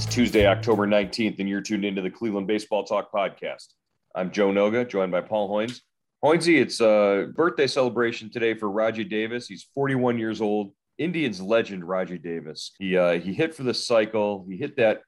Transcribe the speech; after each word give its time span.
It's 0.00 0.14
Tuesday, 0.14 0.46
October 0.46 0.86
19th, 0.86 1.40
and 1.40 1.46
you're 1.46 1.60
tuned 1.60 1.84
into 1.84 2.00
the 2.00 2.08
Cleveland 2.08 2.46
Baseball 2.46 2.84
Talk 2.84 3.12
podcast. 3.12 3.66
I'm 4.14 4.30
Joe 4.30 4.48
Noga, 4.48 4.88
joined 4.88 5.12
by 5.12 5.20
Paul 5.20 5.50
Hoynes. 5.50 5.82
Hoynesy, 6.24 6.58
it's 6.58 6.80
a 6.80 7.30
birthday 7.36 7.66
celebration 7.66 8.30
today 8.30 8.54
for 8.54 8.70
Rajai 8.70 9.10
Davis. 9.10 9.46
He's 9.46 9.68
41 9.74 10.18
years 10.18 10.40
old. 10.40 10.72
Indians 10.96 11.42
legend 11.42 11.82
Rajai 11.82 12.22
Davis. 12.22 12.72
He 12.78 12.96
uh, 12.96 13.20
he 13.20 13.34
hit 13.34 13.54
for 13.54 13.62
the 13.62 13.74
cycle. 13.74 14.46
He 14.48 14.56
hit 14.56 14.74
that 14.78 15.02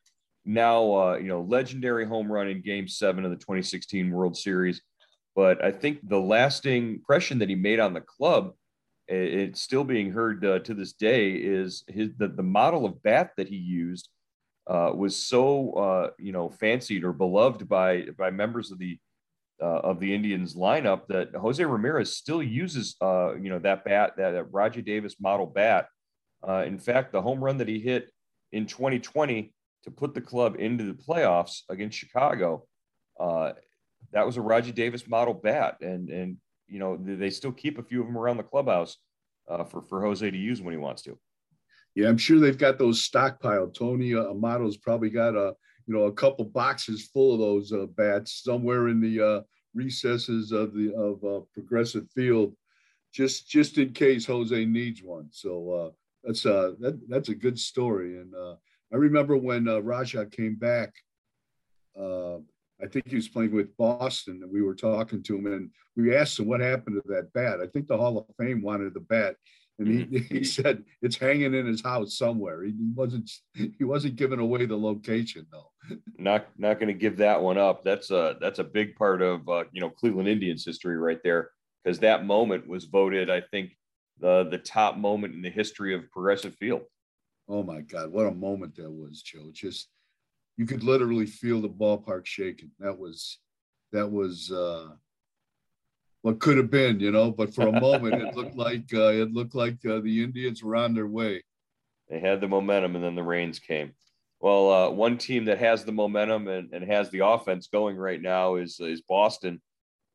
now 0.45 0.95
uh, 0.95 1.16
you 1.16 1.29
know 1.29 1.40
legendary 1.40 2.04
home 2.04 2.30
run 2.30 2.48
in 2.48 2.60
Game 2.60 2.87
Seven 2.87 3.24
of 3.24 3.30
the 3.30 3.38
2016 3.38 4.10
World 4.10 4.37
Series. 4.37 4.82
But 5.34 5.65
I 5.65 5.73
think 5.73 6.06
the 6.06 6.21
lasting 6.21 6.96
impression 6.96 7.38
that 7.38 7.49
he 7.49 7.54
made 7.54 7.80
on 7.80 7.95
the 7.95 8.02
club, 8.02 8.52
it's 9.09 9.62
still 9.62 9.84
being 9.84 10.12
heard 10.12 10.45
uh, 10.45 10.59
to 10.59 10.74
this 10.74 10.93
day, 10.93 11.30
is 11.30 11.82
his 11.88 12.10
the, 12.18 12.29
the 12.29 12.43
model 12.43 12.84
of 12.84 13.02
bat 13.02 13.30
that 13.38 13.49
he 13.49 13.56
used 13.56 14.10
uh, 14.66 14.93
was 14.95 15.16
so 15.16 15.73
uh, 15.73 16.10
you 16.18 16.32
know 16.32 16.49
fancied 16.49 17.05
or 17.05 17.13
beloved 17.13 17.68
by 17.68 18.07
by 18.16 18.30
members 18.30 18.71
of 18.71 18.79
the 18.79 18.99
uh, 19.60 19.80
of 19.80 20.01
the 20.01 20.15
Indians 20.15 20.55
lineup 20.55 21.07
that 21.09 21.35
Jose 21.35 21.65
Ramirez 21.65 22.16
still 22.16 22.43
uses 22.43 22.96
uh, 23.01 23.35
you 23.35 23.51
know 23.51 23.59
that 23.60 23.85
bat 23.85 24.13
that, 24.16 24.33
that 24.33 24.52
Rajai 24.52 24.85
Davis 24.85 25.16
model 25.21 25.46
bat. 25.46 25.88
Uh, 26.46 26.65
in 26.66 26.79
fact, 26.79 27.13
the 27.13 27.23
home 27.23 27.43
run 27.43 27.59
that 27.59 27.68
he 27.68 27.79
hit 27.79 28.10
in 28.51 28.66
2020 28.66 29.52
to 29.85 29.90
put 29.90 30.15
the 30.15 30.21
club 30.21 30.57
into 30.59 30.85
the 30.85 30.93
playoffs 30.93 31.60
against 31.68 31.96
Chicago, 31.96 32.66
uh, 33.21 33.52
that 34.13 34.27
was 34.27 34.37
a 34.37 34.40
Rajai 34.40 34.74
Davis 34.74 35.09
model 35.09 35.35
bat, 35.35 35.77
and 35.80 36.09
and 36.09 36.37
you 36.68 36.79
know 36.79 36.96
they 36.96 37.30
still 37.30 37.52
keep 37.52 37.79
a 37.79 37.83
few 37.83 38.01
of 38.01 38.07
them 38.07 38.18
around 38.18 38.37
the 38.37 38.43
clubhouse 38.43 38.96
for 39.68 39.83
for 39.88 40.02
Jose 40.02 40.29
to 40.29 40.38
use 40.38 40.63
when 40.63 40.73
he 40.73 40.79
wants 40.79 41.02
to. 41.02 41.18
Yeah, 41.95 42.09
I'm 42.09 42.18
sure 42.18 42.40
they've 42.40 42.57
got 42.57 42.79
those 42.79 43.07
stockpiled. 43.07 43.74
Tony 43.74 44.15
uh, 44.15 44.24
Amato's 44.24 44.76
probably 44.76 45.10
got 45.10 45.35
a 45.35 45.54
you 45.87 45.95
know 45.95 46.04
a 46.04 46.12
couple 46.12 46.45
boxes 46.45 47.09
full 47.12 47.34
of 47.34 47.40
those 47.40 47.73
uh, 47.73 47.87
bats 47.87 48.43
somewhere 48.43 48.88
in 48.88 49.01
the 49.01 49.21
uh, 49.21 49.40
recesses 49.74 50.52
of 50.52 50.74
the 50.74 50.95
of 50.95 51.23
uh, 51.24 51.45
Progressive 51.52 52.09
Field, 52.15 52.54
just 53.12 53.49
just 53.49 53.79
in 53.79 53.93
case 53.93 54.24
Jose 54.26 54.65
needs 54.65 55.02
one. 55.02 55.29
So 55.30 55.71
uh, 55.71 55.90
that's 56.24 56.46
uh 56.46 56.73
that 56.80 57.01
that's 57.09 57.29
a 57.29 57.34
good 57.34 57.59
story. 57.59 58.18
And 58.18 58.34
uh, 58.34 58.54
I 58.93 58.96
remember 58.96 59.37
when 59.37 59.65
Rajai 59.65 60.30
came 60.30 60.54
back. 60.54 60.95
I 62.82 62.88
think 62.88 63.06
he 63.06 63.15
was 63.15 63.29
playing 63.29 63.52
with 63.52 63.77
Boston, 63.77 64.41
and 64.43 64.50
we 64.50 64.60
were 64.60 64.75
talking 64.75 65.22
to 65.22 65.37
him, 65.37 65.47
and 65.47 65.71
we 65.94 66.16
asked 66.16 66.41
him 66.41 66.47
what 66.47 66.60
happened 66.60 67.00
to 67.00 67.12
that 67.12 67.32
bat. 67.32 67.60
I 67.60 67.69
think 67.69 67.87
the 67.87 67.97
Hall 67.97 68.19
of 68.19 68.27
Fame 68.37 68.61
wanted 68.61 68.93
the 68.93 69.00
bat, 69.00 69.37
and 69.78 69.88
he, 69.88 70.05
mm-hmm. 70.05 70.34
he 70.37 70.44
said 70.44 70.84
it's 71.00 71.16
hanging 71.16 71.55
in 71.55 71.66
his 71.66 71.83
house 71.83 72.16
somewhere. 72.16 72.65
He 72.65 72.75
wasn't 72.94 73.31
he 73.55 73.84
wasn't 73.84 74.16
giving 74.16 74.38
away 74.38 74.66
the 74.66 74.77
location 74.77 75.47
though. 75.50 75.71
Not 76.19 76.47
not 76.59 76.78
going 76.78 76.88
to 76.88 76.99
give 76.99 77.16
that 77.19 77.41
one 77.43 77.59
up. 77.59 77.82
That's 77.82 78.11
a 78.11 78.37
that's 78.41 78.59
a 78.59 78.65
big 78.65 78.97
part 78.97 79.22
of 79.22 79.49
uh, 79.49 79.65
you 79.72 79.81
know 79.81 79.91
Cleveland 79.91 80.28
Indians 80.28 80.65
history 80.65 80.97
right 80.97 81.21
there 81.22 81.50
because 81.82 81.99
that 82.00 82.25
moment 82.25 82.66
was 82.69 82.84
voted 82.84 83.31
I 83.31 83.41
think 83.41 83.77
the 84.21 84.44
the 84.50 84.59
top 84.59 84.97
moment 84.97 85.34
in 85.34 85.43
the 85.43 85.50
history 85.50 85.94
of 85.94 86.11
Progressive 86.11 86.55
Field. 86.56 86.82
Oh 87.49 87.62
my 87.62 87.81
God, 87.81 88.12
what 88.12 88.27
a 88.27 88.32
moment 88.32 88.77
that 88.77 88.91
was, 88.91 89.21
Joe! 89.22 89.50
Just 89.53 89.88
you 90.56 90.65
could 90.66 90.84
literally 90.84 91.27
feel 91.27 91.61
the 91.61 91.69
ballpark 91.69 92.25
shaking. 92.27 92.71
That 92.78 92.99
was 92.99 93.38
that 93.93 94.11
was. 94.11 94.50
uh 94.50 94.91
what 96.22 96.38
could 96.38 96.56
have 96.56 96.71
been, 96.71 97.00
you 97.00 97.10
know. 97.10 97.31
But 97.31 97.55
for 97.55 97.66
a 97.66 97.81
moment, 97.81 98.22
it 98.22 98.34
looked 98.34 98.56
like 98.56 98.84
uh, 98.94 99.12
it 99.12 99.33
looked 99.33 99.55
like 99.55 99.84
uh, 99.84 100.00
the 100.00 100.22
Indians 100.22 100.62
were 100.62 100.77
on 100.77 100.94
their 100.94 101.06
way. 101.06 101.43
They 102.09 102.21
had 102.21 102.41
the 102.41 102.49
momentum, 102.49 102.97
and 102.97 103.05
then 103.05 103.15
the 103.15 103.22
rains 103.22 103.59
came. 103.59 103.93
Well, 104.41 104.72
uh, 104.72 104.91
one 104.91 105.19
team 105.19 105.44
that 105.44 105.59
has 105.59 105.84
the 105.84 105.93
momentum 105.93 106.49
and, 106.49 106.72
and 106.72 106.84
has 106.91 107.11
the 107.11 107.25
offense 107.25 107.69
going 107.69 107.97
right 107.97 108.21
now 108.21 108.56
is 108.56 108.81
is 108.81 109.03
Boston. 109.03 109.61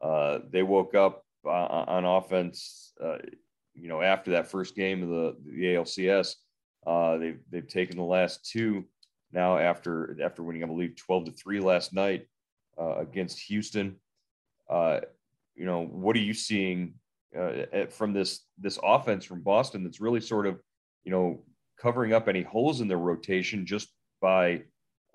Uh, 0.01 0.39
they 0.49 0.63
woke 0.63 0.95
up 0.95 1.23
uh, 1.45 1.49
on 1.87 2.05
offense, 2.05 2.93
uh, 3.03 3.17
you 3.73 3.87
know, 3.87 4.01
after 4.01 4.31
that 4.31 4.47
first 4.47 4.75
game 4.75 5.03
of 5.03 5.09
the, 5.09 5.35
the 5.45 5.63
ALCS. 5.75 6.35
they've 7.19 7.39
they've 7.49 7.67
taken 7.67 7.97
the 7.97 8.03
last 8.03 8.49
two 8.49 8.85
now 9.31 9.57
after 9.57 10.17
after 10.21 10.43
winning, 10.43 10.63
I 10.63 10.67
believe, 10.67 10.95
twelve 10.95 11.25
to 11.25 11.31
three 11.31 11.59
last 11.59 11.93
night 11.93 12.27
against 12.77 13.39
Houston. 13.41 13.97
Uh, 15.57 15.61
you 15.61 15.65
know, 15.65 15.85
what 15.85 16.15
are 16.15 16.19
you 16.19 16.33
seeing 16.33 16.93
uh, 17.37 17.85
from 17.89 18.13
this 18.13 18.45
this 18.57 18.79
offense 18.83 19.25
from 19.25 19.41
Boston 19.41 19.83
that's 19.83 20.01
really 20.01 20.21
sort 20.21 20.47
of, 20.47 20.61
you 21.03 21.11
know, 21.11 21.43
covering 21.79 22.13
up 22.13 22.27
any 22.27 22.41
holes 22.41 22.81
in 22.81 22.87
their 22.87 22.97
rotation 22.97 23.65
just 23.65 23.89
by, 24.21 24.61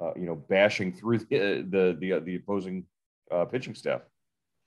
uh, 0.02 0.14
you 0.14 0.26
know, 0.26 0.36
bashing 0.36 0.92
through 0.92 1.18
the 1.18 1.66
the 1.70 1.96
the, 2.00 2.12
uh, 2.12 2.20
the 2.20 2.36
opposing 2.36 2.84
uh, 3.30 3.44
pitching 3.44 3.74
staff? 3.74 4.02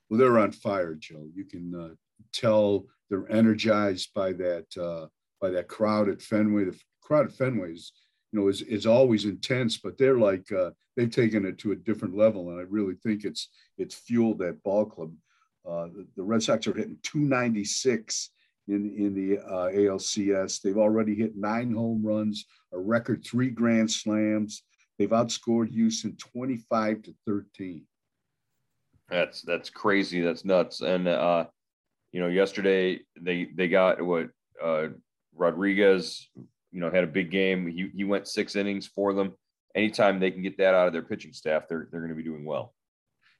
Well, 0.08 0.18
they're 0.18 0.38
on 0.38 0.52
fire, 0.52 0.94
Joe. 0.94 1.28
You 1.34 1.44
can 1.44 1.74
uh, 1.74 1.94
tell 2.32 2.86
they're 3.10 3.30
energized 3.30 4.12
by 4.14 4.32
that 4.34 4.66
uh, 4.76 5.06
by 5.40 5.50
that 5.50 5.68
crowd 5.68 6.08
at 6.08 6.22
Fenway. 6.22 6.64
The 6.64 6.78
crowd 7.02 7.26
at 7.26 7.32
Fenway 7.32 7.72
is, 7.72 7.92
you 8.32 8.40
know, 8.40 8.48
is 8.48 8.62
is 8.62 8.86
always 8.86 9.24
intense, 9.24 9.78
but 9.78 9.98
they're 9.98 10.18
like 10.18 10.46
they've 10.96 11.10
taken 11.10 11.44
it 11.44 11.58
to 11.58 11.72
a 11.72 11.76
different 11.76 12.16
level, 12.16 12.50
and 12.50 12.58
I 12.58 12.64
really 12.68 12.94
think 13.02 13.24
it's 13.24 13.50
it's 13.78 13.94
fueled 13.94 14.38
that 14.38 14.62
ball 14.62 14.86
club. 14.86 15.12
Uh, 15.68 15.86
the, 15.86 16.06
the, 16.16 16.22
Red 16.22 16.42
Sox 16.42 16.66
are 16.66 16.74
hitting 16.74 16.98
296 17.02 18.30
in, 18.68 18.94
in 18.96 19.14
the 19.14 19.38
uh, 19.38 19.70
ALCS. 19.70 20.60
They've 20.60 20.78
already 20.78 21.14
hit 21.14 21.36
nine 21.36 21.72
home 21.72 22.04
runs, 22.04 22.46
a 22.72 22.78
record 22.78 23.24
three 23.24 23.50
grand 23.50 23.90
slams. 23.90 24.62
They've 24.98 25.10
outscored 25.10 25.70
Houston 25.70 26.16
25 26.16 27.02
to 27.02 27.14
13. 27.26 27.84
That's 29.08 29.42
that's 29.42 29.70
crazy. 29.70 30.20
That's 30.20 30.44
nuts. 30.44 30.80
And 30.80 31.06
uh, 31.06 31.46
you 32.12 32.20
know, 32.20 32.28
yesterday 32.28 33.00
they 33.20 33.48
they 33.54 33.68
got 33.68 34.02
what 34.02 34.30
uh, 34.62 34.88
Rodriguez, 35.34 36.28
you 36.34 36.80
know, 36.80 36.90
had 36.90 37.04
a 37.04 37.08
big 37.08 37.30
game. 37.30 37.66
He 37.68 37.90
he 37.94 38.04
went 38.04 38.26
six 38.26 38.56
innings 38.56 38.86
for 38.86 39.12
them. 39.12 39.34
Anytime 39.74 40.18
they 40.18 40.30
can 40.30 40.42
get 40.42 40.58
that 40.58 40.74
out 40.74 40.86
of 40.86 40.92
their 40.92 41.02
pitching 41.02 41.32
staff, 41.32 41.68
they're 41.68 41.88
they're 41.90 42.00
going 42.00 42.10
to 42.10 42.16
be 42.16 42.24
doing 42.24 42.44
well. 42.44 42.74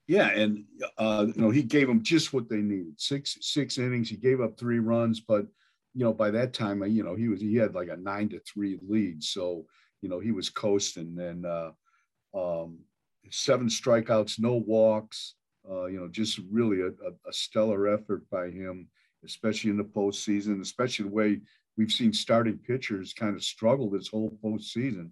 Yeah, 0.07 0.29
and 0.29 0.63
uh, 0.97 1.25
you 1.35 1.41
know 1.41 1.49
he 1.49 1.63
gave 1.63 1.87
them 1.87 2.01
just 2.01 2.31
what 2.31 2.47
they 2.47 2.61
needed. 2.61 2.99
Six 2.99 3.37
six 3.41 3.77
innings. 3.77 4.09
He 4.09 4.15
gave 4.15 4.39
up 4.39 4.57
three 4.57 4.79
runs, 4.79 5.19
but 5.19 5.45
you 5.93 6.05
know 6.05 6.13
by 6.13 6.31
that 6.31 6.53
time, 6.53 6.81
you 6.85 7.03
know 7.03 7.15
he 7.15 7.27
was 7.27 7.41
he 7.41 7.55
had 7.55 7.75
like 7.75 7.89
a 7.89 7.97
nine 7.97 8.29
to 8.29 8.39
three 8.39 8.79
lead. 8.87 9.21
So 9.21 9.65
you 10.01 10.07
know 10.07 10.19
he 10.19 10.31
was 10.31 10.49
coasting. 10.49 11.17
And 11.19 11.45
uh, 11.45 11.71
um, 12.33 12.79
seven 13.29 13.67
strikeouts, 13.67 14.39
no 14.39 14.55
walks. 14.55 15.35
Uh, 15.69 15.87
you 15.87 15.99
know, 15.99 16.07
just 16.07 16.39
really 16.49 16.79
a, 16.79 16.87
a, 16.87 17.33
stellar 17.33 17.89
effort 17.89 18.23
by 18.29 18.49
him, 18.49 18.87
especially 19.25 19.69
in 19.69 19.75
the 19.75 19.83
postseason. 19.83 20.61
Especially 20.61 21.03
the 21.03 21.13
way 21.13 21.41
we've 21.77 21.91
seen 21.91 22.13
starting 22.13 22.57
pitchers 22.57 23.13
kind 23.13 23.35
of 23.35 23.43
struggle 23.43 23.89
this 23.89 24.07
whole 24.07 24.37
postseason. 24.41 25.09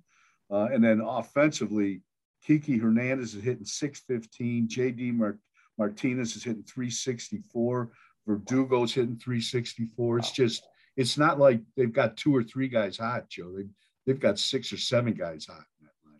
Uh, 0.50 0.68
and 0.71 0.81
then 0.81 1.01
offensively, 1.01 2.01
Kiki 2.45 2.77
Hernandez 2.77 3.33
is 3.33 3.44
hitting 3.44 3.65
615. 3.65 4.68
JD 4.68 5.13
Mart- 5.13 5.39
Martinez 5.77 6.36
is 6.36 6.44
hitting 6.44 6.63
364. 6.63 7.92
Verdugo's 8.27 8.94
hitting 8.94 9.18
364. 9.18 10.19
It's 10.19 10.31
just, 10.31 10.65
it's 10.95 11.18
not 11.18 11.39
like 11.39 11.62
they've 11.75 11.92
got 11.92 12.18
two 12.18 12.36
or 12.36 12.44
three 12.44 12.68
guys 12.68 12.97
hot, 12.97 13.30
Joe. 13.30 13.53
They've, 13.56 13.69
they've 14.06 14.19
got 14.19 14.39
six 14.39 14.71
or 14.71 14.77
seven 14.77 15.13
guys 15.13 15.45
hot. 15.45 15.65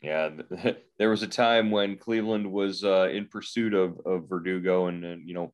Yeah, 0.02 0.30
there 1.00 1.10
was 1.10 1.24
a 1.24 1.28
time 1.28 1.72
when 1.72 1.98
Cleveland 1.98 2.52
was 2.52 2.84
uh, 2.84 3.10
in 3.12 3.28
pursuit 3.28 3.74
of, 3.74 4.00
of 4.06 4.30
Verdugo 4.30 4.88
and, 4.88 5.04
and, 5.04 5.28
you 5.28 5.34
know, 5.34 5.54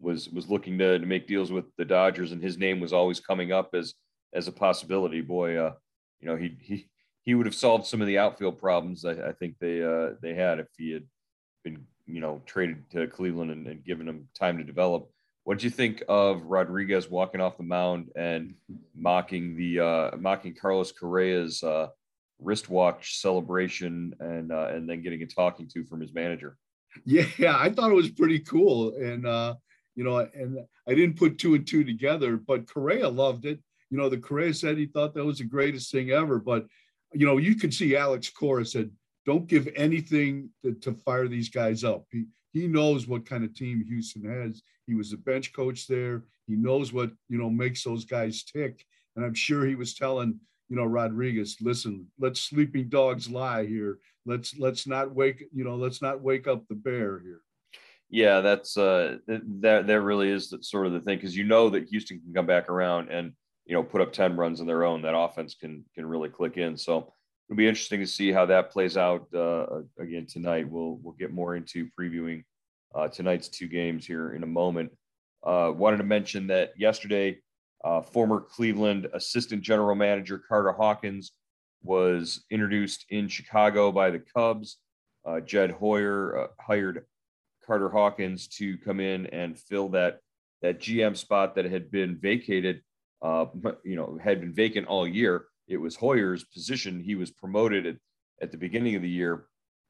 was 0.00 0.28
was 0.30 0.48
looking 0.48 0.78
to, 0.78 0.98
to 0.98 1.06
make 1.06 1.26
deals 1.26 1.52
with 1.52 1.66
the 1.76 1.84
Dodgers, 1.84 2.32
and 2.32 2.42
his 2.42 2.56
name 2.56 2.80
was 2.80 2.92
always 2.92 3.20
coming 3.20 3.52
up 3.52 3.74
as 3.74 3.94
as 4.32 4.48
a 4.48 4.52
possibility. 4.52 5.20
Boy, 5.20 5.56
uh, 5.56 5.74
you 6.20 6.28
know, 6.28 6.36
he 6.36 6.56
he 6.58 6.88
he 7.24 7.34
would 7.34 7.46
have 7.46 7.54
solved 7.54 7.86
some 7.86 8.00
of 8.00 8.06
the 8.06 8.18
outfield 8.18 8.58
problems 8.58 9.04
I, 9.04 9.12
I 9.12 9.32
think 9.32 9.56
they 9.58 9.82
uh, 9.82 10.14
they 10.22 10.34
had 10.34 10.58
if 10.58 10.68
he 10.76 10.92
had 10.92 11.04
been 11.64 11.86
you 12.06 12.20
know 12.20 12.42
traded 12.46 12.90
to 12.90 13.06
Cleveland 13.06 13.50
and, 13.50 13.66
and 13.66 13.84
given 13.84 14.08
him 14.08 14.28
time 14.38 14.58
to 14.58 14.64
develop. 14.64 15.10
What 15.44 15.58
do 15.58 15.64
you 15.64 15.70
think 15.70 16.02
of 16.08 16.42
Rodriguez 16.44 17.10
walking 17.10 17.40
off 17.40 17.56
the 17.56 17.62
mound 17.62 18.10
and 18.14 18.54
mocking 18.94 19.56
the 19.56 19.80
uh, 19.80 20.16
mocking 20.18 20.54
Carlos 20.54 20.92
Correa's 20.92 21.62
uh, 21.62 21.88
wristwatch 22.38 23.20
celebration 23.20 24.14
and 24.20 24.52
uh, 24.52 24.68
and 24.70 24.88
then 24.88 25.02
getting 25.02 25.22
a 25.22 25.26
talking 25.26 25.68
to 25.68 25.84
from 25.84 26.00
his 26.00 26.12
manager? 26.12 26.56
Yeah, 27.04 27.56
I 27.56 27.70
thought 27.70 27.90
it 27.90 27.94
was 27.94 28.10
pretty 28.10 28.40
cool, 28.40 28.94
and 28.96 29.26
uh, 29.26 29.54
you 29.94 30.04
know, 30.04 30.18
and 30.18 30.58
I 30.88 30.94
didn't 30.94 31.18
put 31.18 31.38
two 31.38 31.54
and 31.54 31.66
two 31.66 31.84
together, 31.84 32.36
but 32.36 32.66
Correa 32.66 33.08
loved 33.08 33.44
it. 33.46 33.60
You 33.90 33.98
know, 33.98 34.08
the 34.08 34.18
Correa 34.18 34.54
said 34.54 34.76
he 34.76 34.86
thought 34.86 35.14
that 35.14 35.24
was 35.24 35.38
the 35.38 35.44
greatest 35.44 35.90
thing 35.90 36.10
ever, 36.10 36.38
but 36.38 36.66
you 37.12 37.26
know, 37.26 37.38
you 37.38 37.54
could 37.54 37.74
see 37.74 37.96
Alex 37.96 38.30
Cora 38.30 38.64
said, 38.64 38.90
"Don't 39.26 39.46
give 39.46 39.68
anything 39.76 40.50
to, 40.64 40.74
to 40.74 40.94
fire 41.04 41.28
these 41.28 41.48
guys 41.48 41.84
up." 41.84 42.06
He 42.10 42.26
he 42.52 42.66
knows 42.66 43.06
what 43.06 43.26
kind 43.26 43.44
of 43.44 43.54
team 43.54 43.84
Houston 43.88 44.24
has. 44.24 44.62
He 44.86 44.94
was 44.94 45.10
the 45.10 45.16
bench 45.16 45.52
coach 45.52 45.86
there. 45.86 46.24
He 46.46 46.56
knows 46.56 46.92
what 46.92 47.10
you 47.28 47.38
know 47.38 47.50
makes 47.50 47.84
those 47.84 48.04
guys 48.04 48.42
tick, 48.42 48.84
and 49.16 49.24
I'm 49.24 49.34
sure 49.34 49.66
he 49.66 49.74
was 49.74 49.94
telling 49.94 50.38
you 50.68 50.76
know 50.76 50.84
Rodriguez, 50.84 51.56
listen, 51.60 52.06
let 52.18 52.36
sleeping 52.36 52.88
dogs 52.88 53.28
lie 53.28 53.66
here. 53.66 53.98
Let's 54.26 54.58
let's 54.58 54.86
not 54.86 55.14
wake 55.14 55.44
you 55.52 55.64
know 55.64 55.76
let's 55.76 56.02
not 56.02 56.20
wake 56.20 56.46
up 56.46 56.66
the 56.68 56.74
bear 56.74 57.20
here. 57.20 57.40
Yeah, 58.08 58.40
that's 58.40 58.76
uh 58.76 59.18
that 59.26 59.86
that 59.86 60.02
really 60.02 60.30
is 60.30 60.52
sort 60.62 60.86
of 60.86 60.92
the 60.92 61.00
thing 61.00 61.16
because 61.16 61.36
you 61.36 61.44
know 61.44 61.70
that 61.70 61.88
Houston 61.88 62.20
can 62.20 62.34
come 62.34 62.46
back 62.46 62.68
around 62.68 63.08
and 63.08 63.32
you 63.70 63.76
know 63.76 63.84
put 63.84 64.00
up 64.00 64.12
10 64.12 64.36
runs 64.36 64.60
on 64.60 64.66
their 64.66 64.84
own 64.84 65.00
that 65.02 65.16
offense 65.16 65.54
can 65.54 65.84
can 65.94 66.04
really 66.04 66.28
click 66.28 66.56
in. 66.56 66.76
So 66.76 67.12
it'll 67.48 67.56
be 67.56 67.68
interesting 67.68 68.00
to 68.00 68.06
see 68.06 68.32
how 68.32 68.44
that 68.46 68.72
plays 68.72 68.96
out 68.96 69.28
uh, 69.32 69.82
again 69.96 70.26
tonight. 70.26 70.68
We'll 70.68 70.98
we'll 71.00 71.14
get 71.14 71.32
more 71.32 71.54
into 71.54 71.88
previewing 71.98 72.42
uh, 72.96 73.06
tonight's 73.06 73.48
two 73.48 73.68
games 73.68 74.04
here 74.04 74.32
in 74.32 74.42
a 74.42 74.46
moment. 74.46 74.90
Uh, 75.46 75.70
wanted 75.72 75.98
to 75.98 76.04
mention 76.04 76.48
that 76.48 76.72
yesterday 76.76 77.38
uh, 77.84 78.02
former 78.02 78.40
cleveland 78.40 79.06
assistant 79.14 79.62
general 79.62 79.94
manager 79.94 80.42
carter 80.48 80.72
hawkins 80.72 81.30
was 81.82 82.44
introduced 82.50 83.06
in 83.10 83.28
chicago 83.28 83.92
by 83.92 84.10
the 84.10 84.18
cubs. 84.18 84.78
Uh, 85.24 85.38
jed 85.38 85.70
hoyer 85.70 86.40
uh, 86.40 86.46
hired 86.58 87.04
carter 87.64 87.88
hawkins 87.88 88.48
to 88.48 88.76
come 88.78 88.98
in 88.98 89.26
and 89.26 89.56
fill 89.56 89.88
that 89.90 90.18
that 90.60 90.80
gm 90.80 91.16
spot 91.16 91.54
that 91.54 91.66
had 91.66 91.90
been 91.90 92.16
vacated 92.16 92.82
uh, 93.22 93.46
you 93.84 93.96
know, 93.96 94.18
had 94.22 94.40
been 94.40 94.52
vacant 94.52 94.86
all 94.86 95.06
year. 95.06 95.46
It 95.68 95.76
was 95.76 95.96
Hoyer's 95.96 96.44
position. 96.44 97.00
He 97.00 97.14
was 97.14 97.30
promoted 97.30 97.86
at, 97.86 97.96
at 98.42 98.50
the 98.50 98.56
beginning 98.56 98.96
of 98.96 99.02
the 99.02 99.08
year 99.08 99.46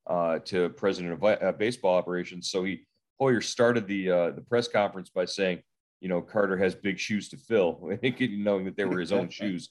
uh, 0.06 0.40
to 0.40 0.68
president 0.70 1.14
of 1.14 1.24
uh, 1.24 1.52
baseball 1.52 1.96
operations. 1.96 2.50
So 2.50 2.64
he 2.64 2.86
Hoyer 3.18 3.40
started 3.40 3.86
the 3.86 4.10
uh, 4.10 4.30
the 4.30 4.40
press 4.40 4.66
conference 4.66 5.10
by 5.10 5.26
saying, 5.26 5.60
you 6.00 6.08
know, 6.08 6.22
Carter 6.22 6.56
has 6.56 6.74
big 6.74 6.98
shoes 6.98 7.28
to 7.28 7.36
fill, 7.36 7.90
knowing 8.02 8.64
that 8.64 8.76
they 8.76 8.84
were 8.84 8.98
his 8.98 9.12
own 9.12 9.28
shoes. 9.30 9.70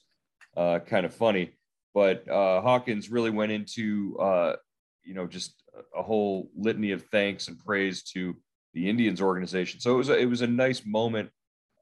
Uh, 0.56 0.80
kind 0.80 1.06
of 1.06 1.14
funny, 1.14 1.52
but 1.94 2.28
uh, 2.28 2.60
Hawkins 2.60 3.08
really 3.08 3.30
went 3.30 3.52
into 3.52 4.16
uh, 4.18 4.56
you 5.04 5.14
know 5.14 5.26
just 5.26 5.62
a 5.96 6.02
whole 6.02 6.50
litany 6.56 6.90
of 6.92 7.04
thanks 7.06 7.48
and 7.48 7.58
praise 7.58 8.02
to 8.02 8.36
the 8.74 8.88
Indians 8.88 9.20
organization. 9.20 9.80
So 9.80 9.94
it 9.94 9.96
was 9.96 10.08
a, 10.08 10.18
it 10.18 10.26
was 10.26 10.42
a 10.42 10.46
nice 10.46 10.82
moment 10.84 11.30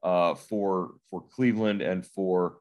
uh, 0.03 0.35
for 0.35 0.91
for 1.09 1.21
Cleveland 1.21 1.81
and 1.81 2.05
for 2.05 2.57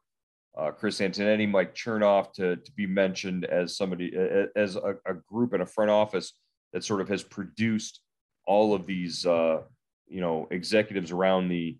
uh, 0.56 0.72
Chris 0.72 0.98
Antonetti, 1.00 1.48
Mike 1.48 1.74
Chernoff 1.74 2.32
to 2.34 2.56
to 2.56 2.72
be 2.72 2.86
mentioned 2.86 3.44
as 3.44 3.76
somebody 3.76 4.12
as 4.56 4.76
a, 4.76 4.96
a, 5.06 5.14
group 5.14 5.54
in 5.54 5.60
a 5.60 5.66
front 5.66 5.90
office 5.90 6.32
that 6.72 6.84
sort 6.84 7.00
of 7.00 7.08
has 7.08 7.22
produced 7.22 8.00
all 8.46 8.74
of 8.74 8.86
these 8.86 9.24
uh, 9.24 9.62
you 10.08 10.20
know 10.20 10.48
executives 10.50 11.12
around 11.12 11.48
the 11.48 11.78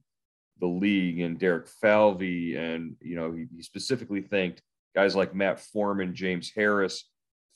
the 0.60 0.66
league 0.66 1.20
and 1.20 1.38
Derek 1.38 1.69
Falvey 1.69 2.56
and 2.56 2.96
you 3.00 3.16
know 3.16 3.32
he, 3.32 3.46
he 3.55 3.62
specifically 3.62 4.22
thanked 4.22 4.62
guys 4.94 5.16
like 5.16 5.34
Matt 5.34 5.60
Forman, 5.60 6.14
James 6.14 6.50
Harris 6.55 7.05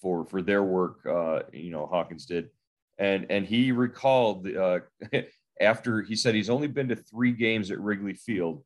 for 0.00 0.24
for 0.24 0.42
their 0.42 0.62
work. 0.62 1.06
Uh, 1.06 1.40
you 1.52 1.70
know 1.70 1.86
Hawkins 1.86 2.26
did, 2.26 2.50
and 2.98 3.26
and 3.30 3.46
he 3.46 3.72
recalled 3.72 4.46
uh, 4.48 4.80
after 5.62 6.02
he 6.02 6.16
said 6.16 6.34
he's 6.34 6.50
only 6.50 6.68
been 6.68 6.88
to 6.88 6.96
three 6.96 7.32
games 7.32 7.70
at 7.70 7.80
Wrigley 7.80 8.14
Field, 8.14 8.62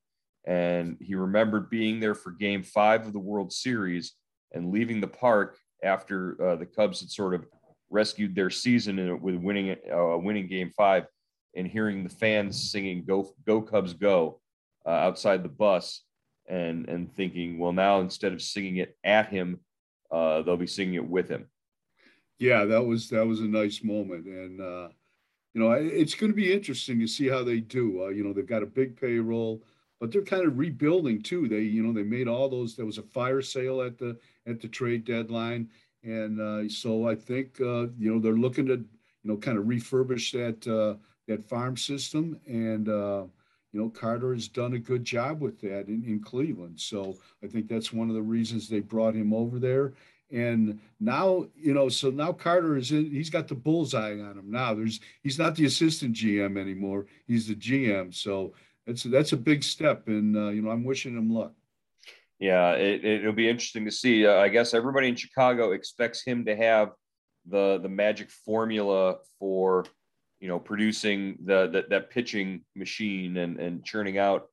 and 0.47 0.97
he 1.01 1.15
remembered 1.15 1.71
being 1.71 2.01
there 2.01 2.15
for 2.15 2.31
Game 2.33 2.63
Five 2.63 3.07
of 3.07 3.13
the 3.13 3.19
World 3.19 3.53
Series 3.53 4.15
and 4.53 4.73
leaving 4.73 5.01
the 5.01 5.07
park 5.07 5.59
after 5.83 6.43
uh, 6.43 6.57
the 6.57 6.67
Cubs 6.67 7.01
had 7.01 7.11
sort 7.11 7.35
of 7.35 7.47
rescued 7.91 8.35
their 8.35 8.51
season 8.51 9.21
with 9.21 9.37
winning 9.37 9.77
uh, 9.93 10.17
winning 10.17 10.49
Game 10.49 10.73
Five, 10.77 11.07
and 11.55 11.67
hearing 11.67 12.03
the 12.03 12.11
fans 12.11 12.71
singing 12.71 13.05
"Go 13.05 13.31
Go 13.47 13.61
Cubs 13.61 13.93
Go" 13.93 14.41
uh, 14.87 14.91
outside 14.91 15.43
the 15.43 15.49
bus, 15.49 16.03
and 16.49 16.89
and 16.89 17.15
thinking, 17.15 17.59
well, 17.59 17.73
now 17.73 18.01
instead 18.01 18.33
of 18.33 18.43
singing 18.43 18.77
it 18.79 18.97
at 19.05 19.29
him, 19.29 19.61
uh, 20.11 20.43
they'll 20.43 20.57
be 20.57 20.67
singing 20.67 20.95
it 20.95 21.09
with 21.09 21.29
him. 21.29 21.47
Yeah, 22.39 22.65
that 22.65 22.83
was 22.83 23.09
that 23.11 23.27
was 23.27 23.41
a 23.41 23.45
nice 23.45 23.83
moment, 23.83 24.27
and 24.27 24.61
uh, 24.61 24.89
you 25.57 25.63
know, 25.63 25.73
it's 25.73 26.15
going 26.15 26.31
to 26.31 26.37
be 26.37 26.53
interesting 26.53 27.01
to 27.01 27.07
see 27.07 27.31
how 27.31 27.43
they 27.43 27.61
do. 27.61 28.03
Uh, 28.03 28.09
you 28.09 28.23
know, 28.23 28.35
they've 28.35 28.47
got 28.47 28.63
a 28.63 28.67
big 28.67 28.95
payroll, 28.95 29.63
but 29.99 30.13
they're 30.13 30.21
kind 30.21 30.47
of 30.47 30.59
rebuilding 30.59 31.23
too. 31.23 31.49
They, 31.49 31.61
you 31.61 31.83
know, 31.83 31.95
they 31.95 32.03
made 32.03 32.29
all 32.29 32.51
those. 32.51 32.77
There 32.77 32.85
was 32.85 32.99
a 32.99 33.03
fire 33.03 33.41
sale 33.41 33.81
at 33.81 33.97
the 33.97 34.19
at 34.47 34.61
the 34.61 34.69
trade 34.69 35.07
deadline, 35.07 35.71
and 36.05 36.43
uh, 36.43 36.69
so 36.69 37.09
I 37.09 37.15
think 37.15 37.59
uh, 37.59 37.87
you 37.99 38.13
know 38.13 38.19
they're 38.19 38.35
looking 38.35 38.67
to 38.67 38.75
you 38.75 38.85
know 39.25 39.39
kind 39.39 39.57
of 39.57 39.65
refurbish 39.65 40.31
that 40.33 40.71
uh, 40.71 40.99
that 41.27 41.49
farm 41.49 41.79
system, 41.79 42.39
and 42.47 42.91
uh, 42.91 43.25
you 43.73 43.81
know 43.81 43.89
Carter 43.89 44.35
has 44.35 44.49
done 44.49 44.75
a 44.75 44.79
good 44.79 45.05
job 45.05 45.41
with 45.41 45.59
that 45.63 45.89
in, 45.89 46.05
in 46.07 46.21
Cleveland. 46.21 46.79
So 46.79 47.17
I 47.43 47.47
think 47.47 47.67
that's 47.67 47.95
one 47.95 48.11
of 48.11 48.15
the 48.15 48.21
reasons 48.21 48.69
they 48.69 48.81
brought 48.81 49.15
him 49.15 49.33
over 49.33 49.59
there. 49.59 49.95
And 50.33 50.81
now, 50.99 51.47
you 51.55 51.73
know, 51.73 51.89
so 51.89 52.11
now 52.11 52.33
Carter 52.33 52.77
is 52.77 52.91
in, 52.91 53.11
he's 53.11 53.31
got 53.31 53.47
the 53.47 53.55
bullseye 53.55 54.13
on 54.13 54.39
him 54.39 54.51
now. 54.51 54.75
There's, 54.75 55.01
he's 55.23 55.39
not 55.39 55.55
the 55.55 55.67
assistant 55.67 56.17
GM 56.17 56.59
anymore. 56.59 57.07
He's 57.27 57.47
the 57.47 57.55
GM. 57.55 58.13
So 58.13 58.55
that's, 58.87 59.05
that's 59.05 59.33
a 59.33 59.37
big 59.37 59.63
step. 59.63 60.09
And, 60.09 60.37
uh, 60.37 60.49
you 60.49 60.63
know, 60.63 60.71
I'm 60.71 60.85
wishing 60.85 61.17
him 61.17 61.33
luck. 61.33 61.53
Yeah, 62.39 62.73
it, 62.73 63.25
will 63.25 63.33
be 63.33 63.49
interesting 63.49 63.85
to 63.87 63.91
see. 63.91 64.27
Uh, 64.27 64.37
I 64.37 64.49
guess 64.49 64.75
everybody 64.75 65.09
in 65.09 65.17
Chicago 65.17 65.73
expects 65.73 66.23
him 66.23 66.45
to 66.45 66.57
have 66.57 66.91
the, 67.49 67.79
the 67.83 67.89
magic 67.89 68.31
formula 68.31 69.17
for, 69.39 69.87
you 70.41 70.49
know, 70.49 70.59
producing 70.59 71.39
the, 71.45 71.69
the 71.69 71.87
that 71.89 72.11
pitching 72.11 72.63
machine 72.75 73.39
and, 73.39 73.59
and 73.59 73.85
churning 73.85 74.19
out, 74.19 74.49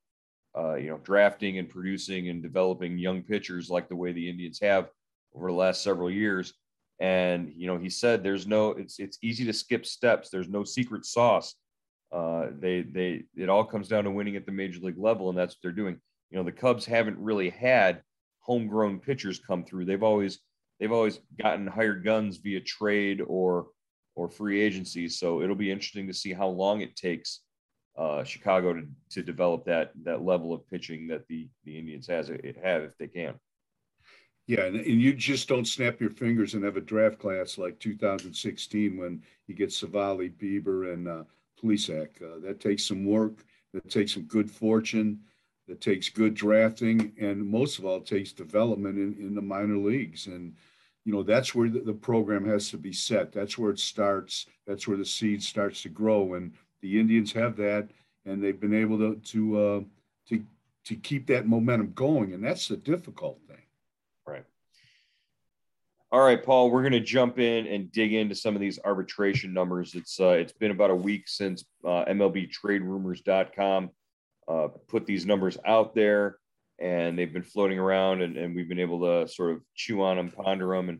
uh, 0.58 0.75
you 0.75 0.89
know, 0.89 0.98
drafting 1.00 1.58
and 1.58 1.68
producing 1.68 2.30
and 2.30 2.42
developing 2.42 2.98
young 2.98 3.22
pitchers 3.22 3.70
like 3.70 3.89
the 3.89 3.96
way 3.96 4.13
the 4.13 4.30
Indians 4.30 4.60
have 4.62 4.88
over 5.36 5.48
the 5.48 5.54
last 5.54 5.84
several 5.84 6.10
years. 6.10 6.54
And 7.00 7.52
you 7.56 7.68
know, 7.68 7.78
he 7.78 7.90
said 7.90 8.24
there's 8.24 8.48
no 8.48 8.70
it's 8.72 9.00
it's 9.00 9.18
easy 9.22 9.46
to 9.46 9.54
skip 9.54 9.86
steps. 9.86 10.30
There's 10.30 10.50
no 10.50 10.63
secret 10.63 11.06
sauce. 11.06 11.56
Uh, 12.12 12.48
they 12.60 12.82
they 12.82 13.24
it 13.36 13.50
all 13.50 13.66
comes 13.66 13.88
down 13.88 14.04
to 14.04 14.12
winning 14.12 14.36
at 14.36 14.46
the 14.46 14.52
major 14.52 14.80
league 14.80 15.00
level, 15.00 15.30
and 15.30 15.38
that's 15.38 15.56
what 15.56 15.60
they're 15.63 15.72
doing. 15.72 15.98
You 16.30 16.38
know, 16.38 16.44
the 16.44 16.52
Cubs 16.52 16.86
haven't 16.86 17.18
really 17.18 17.50
had 17.50 18.02
homegrown 18.40 19.00
pitchers 19.00 19.40
come 19.40 19.63
through. 19.63 19.86
They've 19.86 20.04
always 20.04 20.40
they've 20.80 20.92
always 20.92 21.20
gotten 21.42 21.66
hired 21.66 22.04
guns 22.04 22.38
via 22.38 22.62
trade 22.62 23.22
or 23.25 23.68
or 24.16 24.30
free 24.30 24.62
agency. 24.62 25.10
So 25.10 25.42
it'll 25.42 25.56
be 25.56 25.72
interesting 25.72 26.08
to 26.08 26.13
see 26.13 26.34
how 26.34 26.48
long 26.48 26.82
it 26.82 26.96
takes 26.96 27.40
uh, 27.98 28.24
Chicago 28.24 28.74
to, 28.74 28.88
to 29.12 29.24
develop 29.24 29.66
that 29.66 29.92
that 30.04 30.24
level 30.24 30.54
of 30.54 30.68
pitching 30.68 31.08
that 31.08 31.28
the 31.28 31.50
the 31.66 31.78
Indians 31.78 32.08
has 32.08 32.30
it 32.30 32.58
have 32.63 32.84
if 32.84 32.98
they 32.98 33.08
can. 33.08 33.36
Yeah, 34.46 34.66
and, 34.66 34.76
and 34.76 35.02
you 35.02 35.14
just 35.14 35.48
don't 35.48 35.68
snap 35.68 36.02
your 36.02 36.10
fingers 36.10 36.54
and 36.54 36.64
have 36.66 36.76
a 36.76 36.82
draft 36.82 37.18
class 37.18 37.58
like 37.58 37.80
2016 37.80 38.98
when 38.98 39.24
you 39.48 39.56
get 39.56 39.70
Civale, 39.70 40.30
Bieber, 40.32 40.94
and 40.94 41.08
uh, 41.08 41.24
Plesac. 41.62 42.22
Uh, 42.22 42.40
that 42.42 42.60
takes 42.60 42.86
some 42.86 43.06
work. 43.06 43.46
That 43.74 43.90
takes 43.90 44.14
some 44.14 44.24
good 44.24 44.52
fortune. 44.52 45.22
That 45.68 45.80
takes 45.80 46.10
good 46.10 46.34
drafting, 46.34 47.14
and 47.18 47.42
most 47.46 47.80
of 47.80 47.86
all, 47.86 47.98
it 47.98 48.06
takes 48.06 48.34
development 48.34 48.98
in, 48.98 49.16
in 49.26 49.34
the 49.34 49.42
minor 49.42 49.78
leagues. 49.78 50.28
And 50.28 50.54
you 51.06 51.14
know 51.14 51.24
that's 51.24 51.56
where 51.56 51.70
the, 51.70 51.80
the 51.80 51.94
program 51.94 52.46
has 52.46 52.70
to 52.72 52.78
be 52.78 52.92
set. 52.92 53.32
That's 53.32 53.58
where 53.58 53.72
it 53.72 53.80
starts. 53.80 54.48
That's 54.68 54.90
where 54.90 54.98
the 54.98 55.06
seed 55.06 55.42
starts 55.42 55.82
to 55.84 55.90
grow. 55.90 56.34
And 56.34 56.54
the 56.82 57.00
Indians 57.00 57.32
have 57.32 57.56
that, 57.58 57.90
and 58.26 58.44
they've 58.44 58.60
been 58.60 58.74
able 58.74 58.98
to 58.98 59.16
to 59.16 59.60
uh, 59.60 59.82
to 60.28 60.44
to 60.84 60.96
keep 60.96 61.28
that 61.28 61.48
momentum 61.48 61.94
going. 61.94 62.34
And 62.34 62.44
that's 62.44 62.68
the 62.68 62.76
difficult 62.76 63.40
thing. 63.48 63.62
All 66.13 66.22
right, 66.22 66.43
Paul, 66.43 66.70
we're 66.70 66.84
going 66.84 66.91
to 66.91 67.00
jump 67.00 67.39
in 67.39 67.65
and 67.65 67.91
dig 67.91 68.13
into 68.13 68.36
some 68.36 68.53
of 68.53 68.62
these 68.62 68.77
arbitration 68.86 69.51
numbers. 69.51 69.96
It's 69.96 70.20
uh, 70.20 70.27
it's 70.27 70.53
been 70.53 70.70
about 70.70 70.91
a 70.91 70.96
week 70.96 71.27
since 71.27 71.65
uh, 71.84 72.05
MLBTradeRumors.com 72.05 73.89
uh, 74.48 74.67
put 74.88 75.08
these 75.08 75.25
numbers 75.25 75.58
out 75.65 75.96
there. 75.96 76.38
and 76.79 77.17
they've 77.17 77.34
been 77.34 77.41
floating 77.41 77.79
around, 77.79 78.22
and, 78.22 78.38
and 78.38 78.55
we've 78.55 78.70
been 78.70 78.77
able 78.79 79.00
to 79.00 79.27
sort 79.27 79.53
of 79.53 79.62
chew 79.74 80.03
on 80.03 80.17
them, 80.17 80.29
ponder 80.29 80.67
them, 80.67 80.89
and 80.89 81.00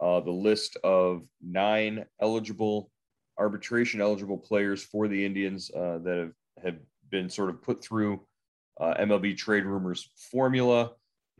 uh, 0.00 0.20
the 0.20 0.30
list 0.30 0.76
of 0.84 1.22
nine 1.44 2.04
eligible 2.20 2.88
arbitration 3.38 4.00
eligible 4.00 4.38
players 4.38 4.84
for 4.84 5.08
the 5.08 5.26
Indians 5.26 5.72
uh, 5.74 5.98
that 6.04 6.18
have, 6.18 6.64
have 6.64 6.76
been 7.10 7.28
sort 7.28 7.50
of 7.50 7.60
put 7.62 7.82
through 7.82 8.24
uh, 8.80 8.94
MLB 9.00 9.36
trade 9.36 9.64
rumors 9.64 10.08
formula. 10.30 10.92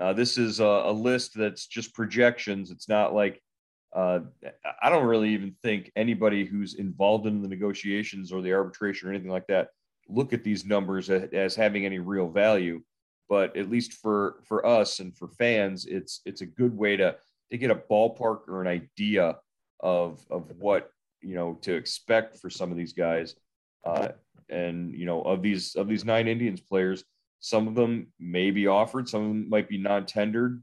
Uh, 0.03 0.13
this 0.13 0.37
is 0.37 0.59
a, 0.59 0.65
a, 0.65 0.93
list 0.93 1.31
that's 1.37 1.69
just 1.69 1.95
projections. 1.95 2.73
It's 2.73 2.89
not 2.89 3.15
like 3.15 3.41
uh, 3.95 4.19
I 4.83 4.91
don't 4.91 5.07
really 5.07 5.29
even 5.29 5.55
think 5.63 5.93
anybody 5.95 6.45
who's 6.45 6.75
involved 6.75 7.29
in 7.29 7.41
the 7.41 7.47
negotiations 7.47 8.33
or 8.33 8.43
the 8.43 8.53
arbitration 8.53 9.09
or 9.09 9.13
anything 9.13 9.31
like 9.31 9.47
that 9.47 9.69
look 10.09 10.33
at 10.33 10.43
these 10.43 10.65
numbers 10.65 11.09
as, 11.09 11.29
as 11.33 11.55
having 11.55 11.87
any 11.87 12.01
real 12.01 12.29
value. 12.29 12.83
But 13.29 13.57
at 13.57 13.71
least 13.71 13.93
for 13.95 14.41
for 14.45 14.67
us 14.67 14.99
and 14.99 15.17
for 15.17 15.29
fans, 15.29 15.87
it's 15.87 16.21
it's 16.25 16.41
a 16.41 16.47
good 16.47 16.77
way 16.77 16.97
to 16.97 17.15
to 17.53 17.57
get 17.57 17.71
a 17.71 17.77
ballpark 17.77 18.49
or 18.49 18.61
an 18.61 18.67
idea 18.67 19.37
of 19.79 20.27
of 20.33 20.51
what 20.59 20.91
you 21.21 21.37
know 21.37 21.55
to 21.63 21.75
expect 21.75 22.39
for 22.39 22.51
some 22.51 22.73
of 22.73 22.77
these 22.77 22.93
guys. 22.93 23.37
Uh, 23.85 24.09
and 24.49 24.93
you 24.93 25.07
know 25.07 25.23
of 25.23 25.43
these 25.43 25.77
of 25.77 25.87
these 25.87 26.05
nine 26.05 26.27
Indians 26.27 26.61
players, 26.61 27.05
some 27.43 27.67
of 27.67 27.75
them 27.75 28.07
may 28.21 28.53
be 28.53 28.69
offered, 28.69 29.09
some 29.09 29.23
of 29.23 29.29
them 29.29 29.51
might 29.51 29.69
be 29.69 29.77
non-tendered, 29.77 30.63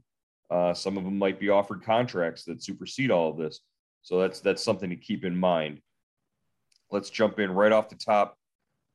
uh, 0.50 0.72
some 0.72 0.96
of 0.96 1.04
them 1.04 1.18
might 1.18 1.38
be 1.38 1.50
offered 1.50 1.84
contracts 1.84 2.44
that 2.44 2.64
supersede 2.64 3.10
all 3.10 3.30
of 3.30 3.36
this. 3.36 3.60
So 4.02 4.18
that's 4.18 4.40
that's 4.40 4.64
something 4.64 4.88
to 4.88 4.96
keep 4.96 5.26
in 5.26 5.36
mind. 5.36 5.82
Let's 6.90 7.10
jump 7.10 7.38
in 7.38 7.52
right 7.52 7.70
off 7.70 7.90
the 7.90 7.96
top 7.96 8.34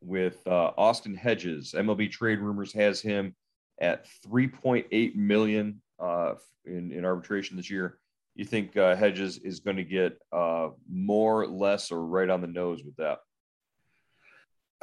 with 0.02 0.46
uh, 0.48 0.72
Austin 0.76 1.14
Hedges. 1.14 1.76
MLB 1.78 2.12
Trade 2.12 2.40
Rumors 2.40 2.74
has 2.74 3.02
him 3.02 3.36
at 3.80 4.08
3.8 4.28 5.16
million 5.16 5.80
uh, 6.00 6.34
in, 6.66 6.92
in 6.92 7.06
arbitration 7.06 7.56
this 7.56 7.70
year. 7.70 8.00
You 8.34 8.46
think 8.46 8.76
uh, 8.76 8.96
Hedges 8.96 9.38
is 9.38 9.60
going 9.60 9.78
to 9.78 9.84
get 9.84 10.18
uh, 10.32 10.70
more, 10.90 11.46
less, 11.46 11.92
or 11.92 12.04
right 12.04 12.30
on 12.32 12.42
the 12.42 12.48
nose 12.48 12.84
with 12.84 12.96
that? 12.96 13.20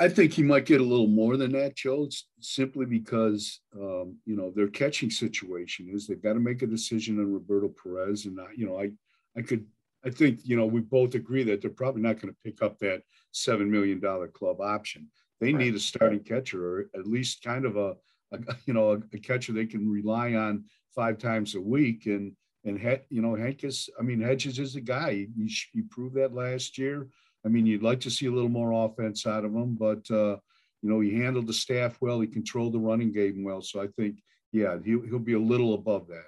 I 0.02 0.08
think 0.08 0.32
he 0.32 0.42
might 0.42 0.66
get 0.66 0.80
a 0.80 0.84
little 0.84 1.06
more 1.06 1.36
than 1.36 1.52
that, 1.52 1.76
Joe. 1.76 2.02
It's 2.04 2.26
simply 2.40 2.86
because 2.86 3.60
um, 3.76 4.16
you 4.26 4.34
know 4.34 4.50
their 4.50 4.66
catching 4.66 5.10
situation 5.10 5.88
is 5.92 6.08
they've 6.08 6.20
got 6.20 6.32
to 6.32 6.40
make 6.40 6.62
a 6.62 6.66
decision 6.66 7.20
on 7.20 7.32
Roberto 7.32 7.68
Perez, 7.68 8.26
and 8.26 8.40
I, 8.40 8.46
you 8.56 8.66
know 8.66 8.80
I 8.80 8.90
I 9.36 9.42
could 9.42 9.64
I 10.04 10.10
think 10.10 10.40
you 10.42 10.56
know 10.56 10.66
we 10.66 10.80
both 10.80 11.14
agree 11.14 11.44
that 11.44 11.60
they're 11.60 11.70
probably 11.70 12.02
not 12.02 12.20
going 12.20 12.34
to 12.34 12.40
pick 12.42 12.62
up 12.62 12.80
that 12.80 13.02
seven 13.30 13.70
million 13.70 14.00
dollar 14.00 14.26
club 14.26 14.60
option. 14.60 15.06
They 15.40 15.52
need 15.52 15.76
a 15.76 15.78
starting 15.78 16.24
catcher 16.24 16.66
or 16.66 16.90
at 16.96 17.06
least 17.06 17.44
kind 17.44 17.64
of 17.64 17.76
a, 17.76 17.94
a 18.32 18.38
you 18.66 18.74
know 18.74 18.94
a, 18.94 18.96
a, 19.12 19.18
catcher 19.20 19.52
they 19.52 19.66
can 19.66 19.88
rely 19.88 20.34
on 20.34 20.64
five 20.96 21.18
times 21.18 21.54
a 21.54 21.60
week. 21.60 22.06
And 22.06 22.32
and 22.64 22.80
you 23.08 23.22
know 23.22 23.36
Hentges, 23.36 23.88
I 24.00 24.02
mean 24.02 24.20
Hedges 24.20 24.58
is 24.58 24.74
a 24.74 24.80
guy. 24.80 25.28
He, 25.36 25.56
he 25.72 25.82
proved 25.82 26.16
that 26.16 26.34
last 26.34 26.76
year. 26.76 27.06
I 27.44 27.48
mean, 27.48 27.66
you'd 27.66 27.82
like 27.82 28.00
to 28.00 28.10
see 28.10 28.26
a 28.26 28.30
little 28.30 28.48
more 28.48 28.86
offense 28.86 29.26
out 29.26 29.44
of 29.44 29.52
him, 29.52 29.74
but 29.74 30.08
uh, 30.10 30.36
you 30.82 30.90
know, 30.90 31.00
he 31.00 31.16
handled 31.16 31.46
the 31.46 31.52
staff 31.52 31.96
well. 32.00 32.20
He 32.20 32.26
controlled 32.26 32.72
the 32.72 32.78
running 32.78 33.12
game 33.12 33.44
well. 33.44 33.62
So 33.62 33.80
I 33.80 33.88
think, 33.88 34.22
yeah, 34.52 34.76
he'll 34.84 35.02
he'll 35.02 35.18
be 35.18 35.34
a 35.34 35.38
little 35.38 35.74
above 35.74 36.08
that. 36.08 36.26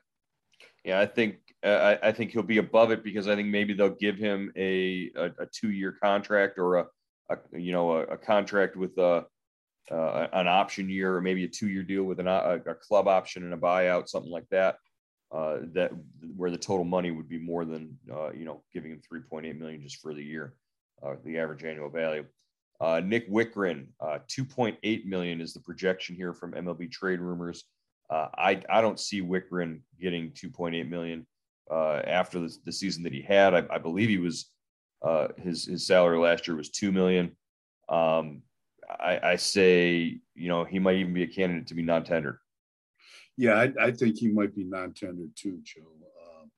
Yeah, 0.85 1.00
I 1.00 1.06
think 1.06 1.37
uh, 1.64 1.97
I, 2.02 2.09
I, 2.09 2.12
think 2.12 2.30
he'll 2.30 2.42
be 2.42 2.59
above 2.59 2.90
it 2.90 3.02
because 3.02 3.26
I 3.26 3.35
think 3.37 3.49
maybe 3.49 3.73
they'll 3.73 3.90
give 3.90 4.18
him 4.18 4.52
a 4.56 5.11
a, 5.16 5.25
a 5.38 5.47
two 5.52 5.71
year 5.71 5.97
contract 6.02 6.59
or 6.59 6.76
a, 6.76 6.87
a 7.30 7.38
you 7.59 7.73
know 7.73 7.92
a, 7.92 8.02
a 8.02 8.18
contract 8.18 8.76
with 8.76 8.97
a 8.99 9.25
uh, 9.90 10.26
an 10.33 10.49
option 10.49 10.88
year 10.88 11.16
or 11.16 11.21
maybe 11.21 11.44
a 11.44 11.49
two 11.49 11.68
year 11.68 11.83
deal 11.83 12.04
with 12.04 12.21
an, 12.21 12.28
a, 12.28 12.59
club 12.80 13.06
option 13.06 13.44
and 13.44 13.52
a 13.52 13.56
buyout, 13.56 14.09
something 14.09 14.33
like 14.33 14.49
that. 14.50 14.76
Uh, 15.33 15.59
that 15.73 15.90
where 16.37 16.50
the 16.50 16.56
total 16.56 16.85
money 16.85 17.11
would 17.11 17.28
be 17.28 17.38
more 17.38 17.64
than 17.64 17.99
uh, 18.12 18.30
you 18.33 18.44
know 18.44 18.62
giving 18.73 18.92
him 18.92 19.00
3.8 19.12 19.59
million 19.59 19.83
just 19.83 20.00
for 20.00 20.14
the 20.14 20.23
year 20.23 20.54
uh, 21.03 21.15
the 21.25 21.39
average 21.39 21.65
annual 21.65 21.91
value. 21.91 22.25
Uh, 22.81 23.01
Nick 23.05 23.31
Wittgren, 23.31 23.87
uh, 24.01 24.19
2.8 24.29 25.07
million 25.07 25.41
is 25.41 25.55
the 25.55 25.61
projection 25.61 26.17
here 26.17 26.33
from 26.33 26.53
MLB 26.53 26.91
Trade 26.91 27.21
Rumors. 27.21 27.65
Uh, 28.11 28.29
I 28.37 28.63
I 28.69 28.81
don't 28.81 29.01
see 29.01 29.23
Wittgren 29.23 29.81
getting 30.01 30.31
2.8 30.33 30.89
million 30.89 31.27
uh, 31.71 32.03
after 32.07 32.41
the, 32.41 32.55
the, 32.65 32.73
season 32.73 33.03
that 33.05 33.13
he 33.13 33.23
had. 33.23 33.55
I, 33.55 33.65
I 33.71 33.79
believe 33.79 34.09
he 34.09 34.19
was 34.19 34.51
uh, 35.03 35.29
his 35.39 35.65
his 35.65 35.87
salary 35.87 36.19
last 36.19 36.47
year 36.47 36.57
was 36.57 36.71
two 36.71 36.93
million. 36.93 37.37
Um, 37.89 38.43
I, 38.89 39.21
I, 39.23 39.37
say 39.37 40.19
you 40.35 40.49
know 40.49 40.65
he 40.65 40.79
might 40.79 40.97
even 40.97 41.15
be 41.15 41.23
a 41.23 41.27
candidate 41.27 41.69
to 41.69 41.75
be 41.75 41.83
non-tendered. 41.83 42.39
Yeah, 43.37 43.55
I, 43.55 43.73
I 43.81 43.91
think 43.91 44.19
he 44.19 44.29
might 44.29 44.55
be 44.55 44.65
non-tendered 44.65 45.31
too, 45.35 45.61
Joe. 45.63 45.83
Um, 45.83 46.51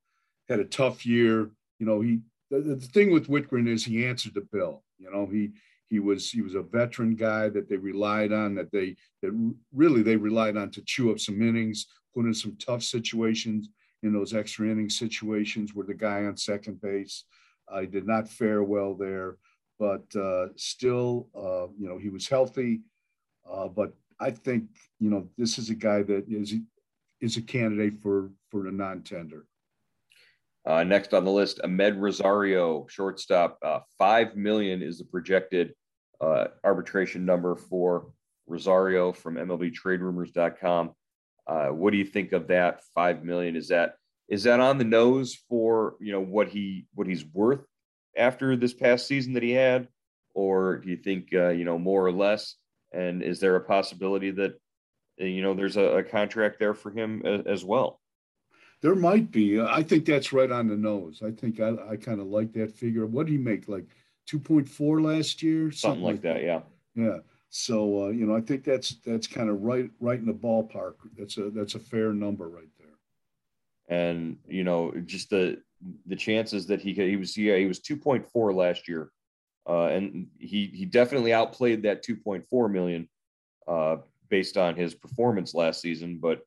had 0.48 0.60
a 0.60 0.64
tough 0.64 1.06
year. 1.06 1.50
You 1.78 1.86
know, 1.86 2.00
he 2.00 2.20
the, 2.50 2.60
the 2.60 2.76
thing 2.76 3.10
with 3.10 3.28
Wittgren 3.28 3.68
is 3.68 3.84
he 3.84 4.06
answered 4.06 4.34
the 4.34 4.46
bill. 4.52 4.82
You 4.98 5.10
know, 5.10 5.26
he 5.26 5.50
he 5.88 5.98
was 6.00 6.30
he 6.30 6.42
was 6.42 6.54
a 6.54 6.62
veteran 6.62 7.14
guy 7.14 7.48
that 7.48 7.68
they 7.68 7.76
relied 7.76 8.32
on 8.32 8.54
that 8.56 8.72
they 8.72 8.96
that 9.22 9.54
really 9.72 10.02
they 10.02 10.16
relied 10.16 10.56
on 10.56 10.70
to 10.72 10.82
chew 10.82 11.10
up 11.10 11.20
some 11.20 11.42
innings, 11.42 11.86
put 12.14 12.26
in 12.26 12.34
some 12.34 12.56
tough 12.56 12.82
situations 12.82 13.68
in 14.02 14.12
those 14.12 14.34
extra 14.34 14.68
inning 14.68 14.90
situations 14.90 15.74
where 15.74 15.86
the 15.86 15.94
guy 15.94 16.24
on 16.24 16.36
second 16.36 16.80
base 16.80 17.24
uh, 17.72 17.80
did 17.80 18.06
not 18.06 18.28
fare 18.28 18.62
well 18.62 18.94
there, 18.94 19.36
but 19.78 20.04
uh, 20.16 20.46
still, 20.56 21.28
uh, 21.34 21.66
you 21.78 21.88
know, 21.88 21.98
he 21.98 22.08
was 22.08 22.28
healthy. 22.28 22.80
Uh, 23.50 23.68
but 23.68 23.92
I 24.18 24.30
think 24.30 24.64
you 24.98 25.10
know 25.10 25.28
this 25.36 25.58
is 25.58 25.70
a 25.70 25.74
guy 25.74 26.02
that 26.02 26.24
is 26.28 26.54
is 27.20 27.36
a 27.36 27.42
candidate 27.42 28.00
for 28.02 28.30
for 28.50 28.66
a 28.66 28.72
non-tender. 28.72 29.46
Uh, 30.66 30.82
next 30.82 31.14
on 31.14 31.24
the 31.24 31.30
list, 31.30 31.60
Amed 31.62 32.00
Rosario, 32.00 32.86
shortstop. 32.88 33.58
Uh, 33.62 33.80
Five 33.96 34.36
million 34.36 34.82
is 34.82 34.98
the 34.98 35.04
projected 35.04 35.74
uh, 36.20 36.46
arbitration 36.64 37.24
number 37.24 37.54
for 37.54 38.08
Rosario 38.48 39.12
from 39.12 39.36
MLBTradeRumors.com. 39.36 40.92
Uh, 41.46 41.68
what 41.68 41.92
do 41.92 41.96
you 41.98 42.04
think 42.04 42.32
of 42.32 42.48
that? 42.48 42.82
Five 42.94 43.22
million 43.22 43.54
is 43.54 43.68
that 43.68 43.94
is 44.28 44.42
that 44.42 44.58
on 44.58 44.78
the 44.78 44.84
nose 44.84 45.38
for 45.48 45.94
you 46.00 46.10
know 46.10 46.20
what 46.20 46.48
he 46.48 46.86
what 46.94 47.06
he's 47.06 47.24
worth 47.24 47.64
after 48.16 48.56
this 48.56 48.74
past 48.74 49.06
season 49.06 49.34
that 49.34 49.44
he 49.44 49.52
had, 49.52 49.86
or 50.34 50.78
do 50.78 50.88
you 50.88 50.96
think 50.96 51.28
uh, 51.32 51.50
you 51.50 51.64
know 51.64 51.78
more 51.78 52.04
or 52.04 52.12
less? 52.12 52.56
And 52.92 53.22
is 53.22 53.38
there 53.38 53.54
a 53.54 53.60
possibility 53.60 54.32
that 54.32 54.54
you 55.18 55.42
know 55.42 55.54
there's 55.54 55.76
a, 55.76 55.98
a 55.98 56.02
contract 56.02 56.58
there 56.58 56.74
for 56.74 56.90
him 56.90 57.22
as, 57.24 57.46
as 57.46 57.64
well? 57.64 58.00
There 58.82 58.94
might 58.94 59.30
be. 59.30 59.60
I 59.60 59.82
think 59.82 60.04
that's 60.04 60.32
right 60.32 60.50
on 60.50 60.68
the 60.68 60.76
nose. 60.76 61.22
I 61.24 61.30
think 61.30 61.60
I, 61.60 61.74
I 61.90 61.96
kind 61.96 62.20
of 62.20 62.26
like 62.26 62.52
that 62.52 62.72
figure. 62.72 63.06
What 63.06 63.26
did 63.26 63.32
he 63.32 63.38
make? 63.38 63.68
Like 63.68 63.86
2.4 64.28 65.02
last 65.02 65.42
year? 65.42 65.70
Something, 65.70 65.78
Something 65.78 66.04
like 66.04 66.22
that, 66.22 66.34
that, 66.34 66.42
yeah. 66.42 66.60
Yeah. 66.94 67.18
So 67.50 68.04
uh, 68.04 68.08
you 68.08 68.26
know, 68.26 68.36
I 68.36 68.40
think 68.40 68.64
that's 68.64 68.96
that's 69.04 69.26
kind 69.26 69.48
of 69.48 69.62
right 69.62 69.90
right 70.00 70.18
in 70.18 70.26
the 70.26 70.34
ballpark. 70.34 70.94
That's 71.16 71.38
a 71.38 71.50
that's 71.50 71.74
a 71.74 71.78
fair 71.78 72.12
number 72.12 72.48
right 72.48 72.68
there. 72.78 73.96
And 73.98 74.38
you 74.46 74.64
know, 74.64 74.92
just 75.04 75.30
the 75.30 75.62
the 76.06 76.16
chances 76.16 76.66
that 76.66 76.80
he 76.80 76.92
he 76.92 77.16
was 77.16 77.36
yeah 77.36 77.56
he 77.56 77.66
was 77.66 77.80
2.4 77.80 78.54
last 78.54 78.88
year, 78.88 79.10
uh, 79.68 79.86
and 79.86 80.26
he 80.38 80.66
he 80.74 80.84
definitely 80.84 81.32
outplayed 81.32 81.82
that 81.84 82.04
2.4 82.04 82.70
million 82.70 83.08
uh, 83.68 83.96
based 84.28 84.56
on 84.56 84.74
his 84.74 84.94
performance 84.94 85.54
last 85.54 85.80
season. 85.80 86.18
But 86.20 86.40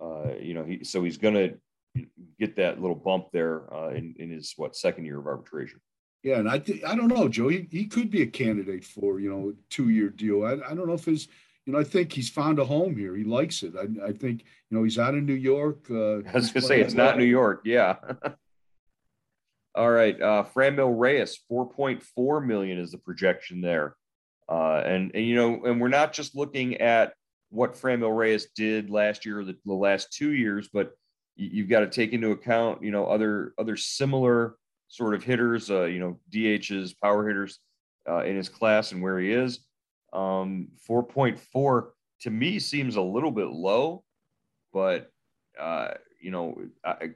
uh, 0.00 0.34
you 0.40 0.54
know, 0.54 0.64
he 0.64 0.84
so 0.84 1.02
he's 1.02 1.18
going 1.18 1.34
to 1.34 2.06
get 2.38 2.56
that 2.56 2.80
little 2.80 2.96
bump 2.96 3.26
there 3.32 3.72
uh, 3.74 3.88
in 3.90 4.14
in 4.18 4.30
his 4.30 4.54
what 4.56 4.76
second 4.76 5.04
year 5.04 5.18
of 5.18 5.26
arbitration. 5.26 5.80
Yeah, 6.22 6.36
and 6.36 6.48
I 6.48 6.58
th- 6.58 6.84
I 6.84 6.94
don't 6.94 7.08
know, 7.08 7.28
Joe. 7.28 7.48
He, 7.48 7.66
he 7.70 7.86
could 7.86 8.10
be 8.10 8.22
a 8.22 8.26
candidate 8.26 8.84
for 8.84 9.20
you 9.20 9.30
know 9.30 9.54
two 9.70 9.88
year 9.88 10.10
deal. 10.10 10.44
I, 10.44 10.52
I 10.52 10.74
don't 10.74 10.86
know 10.86 10.94
if 10.94 11.04
his 11.04 11.28
you 11.66 11.72
know 11.72 11.78
I 11.78 11.84
think 11.84 12.12
he's 12.12 12.28
found 12.28 12.58
a 12.58 12.64
home 12.64 12.96
here. 12.96 13.16
He 13.16 13.24
likes 13.24 13.62
it. 13.62 13.74
I, 13.76 14.08
I 14.08 14.12
think 14.12 14.44
you 14.70 14.76
know 14.76 14.84
he's 14.84 14.98
out 14.98 15.14
of 15.14 15.22
New 15.22 15.34
York. 15.34 15.86
Uh, 15.90 16.18
I 16.28 16.32
was 16.34 16.50
gonna 16.50 16.66
say 16.66 16.80
it's 16.80 16.94
not 16.94 17.18
New 17.18 17.24
York. 17.24 17.62
Yeah. 17.64 17.96
All 19.76 19.90
right, 19.90 20.20
uh, 20.20 20.44
Franmil 20.52 20.98
Reyes, 20.98 21.38
four 21.48 21.70
point 21.70 22.02
four 22.02 22.40
million 22.40 22.78
is 22.78 22.90
the 22.90 22.98
projection 22.98 23.60
there, 23.60 23.94
uh, 24.48 24.82
and 24.84 25.12
and 25.14 25.24
you 25.24 25.36
know, 25.36 25.64
and 25.64 25.80
we're 25.80 25.88
not 25.88 26.12
just 26.12 26.34
looking 26.34 26.78
at 26.78 27.14
what 27.50 27.74
Franmil 27.74 28.16
Reyes 28.16 28.46
did 28.54 28.90
last 28.90 29.26
year 29.26 29.40
or 29.40 29.44
the, 29.44 29.56
the 29.66 29.74
last 29.74 30.12
two 30.12 30.32
years, 30.32 30.68
but 30.72 30.92
you, 31.36 31.62
have 31.62 31.70
got 31.70 31.80
to 31.80 31.88
take 31.88 32.12
into 32.12 32.30
account, 32.30 32.82
you 32.82 32.90
know, 32.90 33.06
other 33.06 33.54
other 33.58 33.76
similar 33.76 34.56
sort 34.88 35.14
of 35.14 35.22
hitters, 35.22 35.70
uh, 35.70 35.84
you 35.84 35.98
know, 35.98 36.18
DHs, 36.32 36.94
power 37.02 37.26
hitters 37.26 37.58
uh, 38.08 38.24
in 38.24 38.36
his 38.36 38.48
class 38.48 38.92
and 38.92 39.02
where 39.02 39.18
he 39.18 39.32
is. 39.32 39.60
Um, 40.12 40.68
4.4 40.88 41.90
to 42.22 42.30
me 42.30 42.58
seems 42.58 42.96
a 42.96 43.02
little 43.02 43.30
bit 43.30 43.48
low, 43.48 44.04
but 44.72 45.10
uh, 45.58 45.92
you 46.20 46.30
know, 46.30 46.56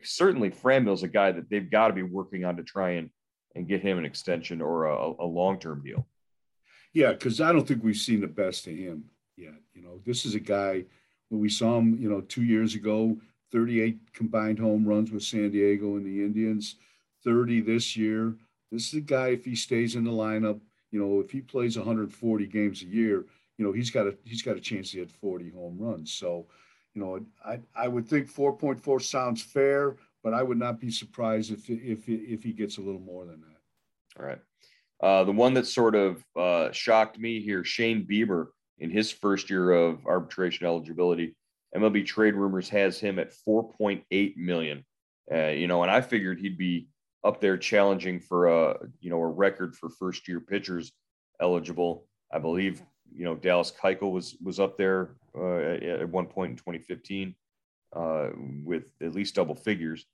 certainly 0.02 0.50
Franmil's 0.50 1.02
a 1.02 1.08
guy 1.08 1.32
that 1.32 1.50
they've 1.50 1.70
got 1.70 1.88
to 1.88 1.94
be 1.94 2.02
working 2.02 2.44
on 2.44 2.56
to 2.56 2.62
try 2.62 2.92
and 2.92 3.10
and 3.54 3.68
get 3.68 3.82
him 3.82 3.98
an 3.98 4.04
extension 4.04 4.60
or 4.60 4.86
a, 4.86 5.12
a 5.20 5.26
long 5.26 5.58
term 5.58 5.82
deal. 5.84 6.06
Yeah, 6.92 7.12
because 7.12 7.40
I 7.40 7.52
don't 7.52 7.66
think 7.66 7.84
we've 7.84 7.96
seen 7.96 8.20
the 8.20 8.26
best 8.26 8.66
of 8.66 8.74
him 8.74 9.04
yet. 9.36 9.54
You 9.74 9.82
know, 9.82 10.00
this 10.04 10.24
is 10.24 10.34
a 10.34 10.40
guy 10.40 10.84
when 11.28 11.40
we 11.40 11.48
saw 11.48 11.78
him, 11.78 11.96
you 12.00 12.08
know, 12.08 12.20
two 12.22 12.44
years 12.44 12.74
ago, 12.74 13.16
38 13.52 13.98
combined 14.12 14.58
home 14.58 14.84
runs 14.84 15.10
with 15.10 15.22
San 15.22 15.50
Diego 15.50 15.96
and 15.96 16.04
the 16.04 16.24
Indians, 16.24 16.76
30 17.24 17.60
this 17.60 17.96
year. 17.96 18.34
This 18.70 18.88
is 18.88 18.94
a 18.94 19.00
guy, 19.00 19.28
if 19.28 19.44
he 19.44 19.54
stays 19.54 19.94
in 19.94 20.04
the 20.04 20.10
lineup, 20.10 20.60
you 20.90 21.00
know, 21.00 21.20
if 21.20 21.30
he 21.30 21.40
plays 21.40 21.76
140 21.76 22.46
games 22.46 22.82
a 22.82 22.86
year, 22.86 23.24
you 23.58 23.64
know, 23.64 23.72
he's 23.72 23.90
got 23.90 24.06
a 24.06 24.16
he's 24.24 24.42
got 24.42 24.56
a 24.56 24.60
chance 24.60 24.90
to 24.90 24.98
hit 24.98 25.10
40 25.10 25.50
home 25.50 25.76
runs. 25.78 26.12
So, 26.12 26.46
you 26.94 27.02
know, 27.02 27.20
I 27.44 27.60
I 27.74 27.88
would 27.88 28.08
think 28.08 28.32
4.4 28.32 29.02
sounds 29.02 29.42
fair, 29.42 29.96
but 30.22 30.34
I 30.34 30.42
would 30.42 30.58
not 30.58 30.80
be 30.80 30.90
surprised 30.90 31.52
if 31.52 31.70
if 31.70 32.08
if 32.08 32.42
he 32.42 32.52
gets 32.52 32.78
a 32.78 32.80
little 32.80 33.00
more 33.00 33.24
than 33.24 33.40
that. 33.42 34.20
All 34.20 34.26
right. 34.26 34.40
Uh, 35.00 35.24
the 35.24 35.32
one 35.32 35.54
that 35.54 35.66
sort 35.66 35.94
of 35.94 36.24
uh, 36.36 36.70
shocked 36.72 37.18
me 37.18 37.40
here, 37.40 37.64
Shane 37.64 38.06
Bieber, 38.06 38.48
in 38.78 38.90
his 38.90 39.10
first 39.10 39.50
year 39.50 39.72
of 39.72 40.06
arbitration 40.06 40.66
eligibility, 40.66 41.36
MLB 41.74 42.06
Trade 42.06 42.34
Rumors 42.34 42.68
has 42.68 42.98
him 42.98 43.18
at 43.18 43.32
4.8 43.46 44.36
million. 44.36 44.84
Uh, 45.32 45.48
you 45.48 45.66
know, 45.66 45.82
and 45.82 45.90
I 45.90 46.00
figured 46.00 46.38
he'd 46.38 46.58
be 46.58 46.88
up 47.24 47.40
there 47.40 47.56
challenging 47.56 48.20
for 48.20 48.48
a 48.48 48.76
you 49.00 49.10
know 49.10 49.20
a 49.20 49.26
record 49.26 49.74
for 49.74 49.88
first 49.88 50.28
year 50.28 50.40
pitchers 50.40 50.92
eligible. 51.40 52.06
I 52.32 52.38
believe 52.38 52.82
you 53.12 53.24
know 53.24 53.34
Dallas 53.34 53.72
Keuchel 53.72 54.12
was 54.12 54.36
was 54.42 54.60
up 54.60 54.76
there 54.76 55.16
uh, 55.36 55.56
at 55.56 56.08
one 56.08 56.26
point 56.26 56.50
in 56.50 56.56
2015 56.56 57.34
uh, 57.94 58.28
with 58.62 58.84
at 59.00 59.14
least 59.14 59.34
double 59.34 59.54
figures. 59.54 60.04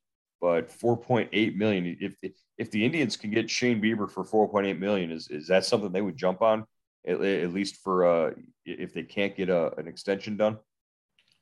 But 0.40 0.70
4.8 0.70 1.56
million. 1.56 1.96
If 2.00 2.16
if 2.56 2.70
the 2.70 2.84
Indians 2.84 3.16
can 3.16 3.30
get 3.30 3.50
Shane 3.50 3.82
Bieber 3.82 4.10
for 4.10 4.24
4.8 4.24 4.78
million, 4.78 5.10
is 5.10 5.28
is 5.28 5.48
that 5.48 5.66
something 5.66 5.92
they 5.92 6.02
would 6.02 6.16
jump 6.16 6.40
on? 6.40 6.64
At, 7.06 7.20
at 7.20 7.52
least 7.52 7.76
for 7.76 8.04
uh, 8.04 8.34
if 8.64 8.92
they 8.92 9.02
can't 9.02 9.36
get 9.36 9.48
a, 9.48 9.74
an 9.78 9.86
extension 9.86 10.36
done. 10.36 10.58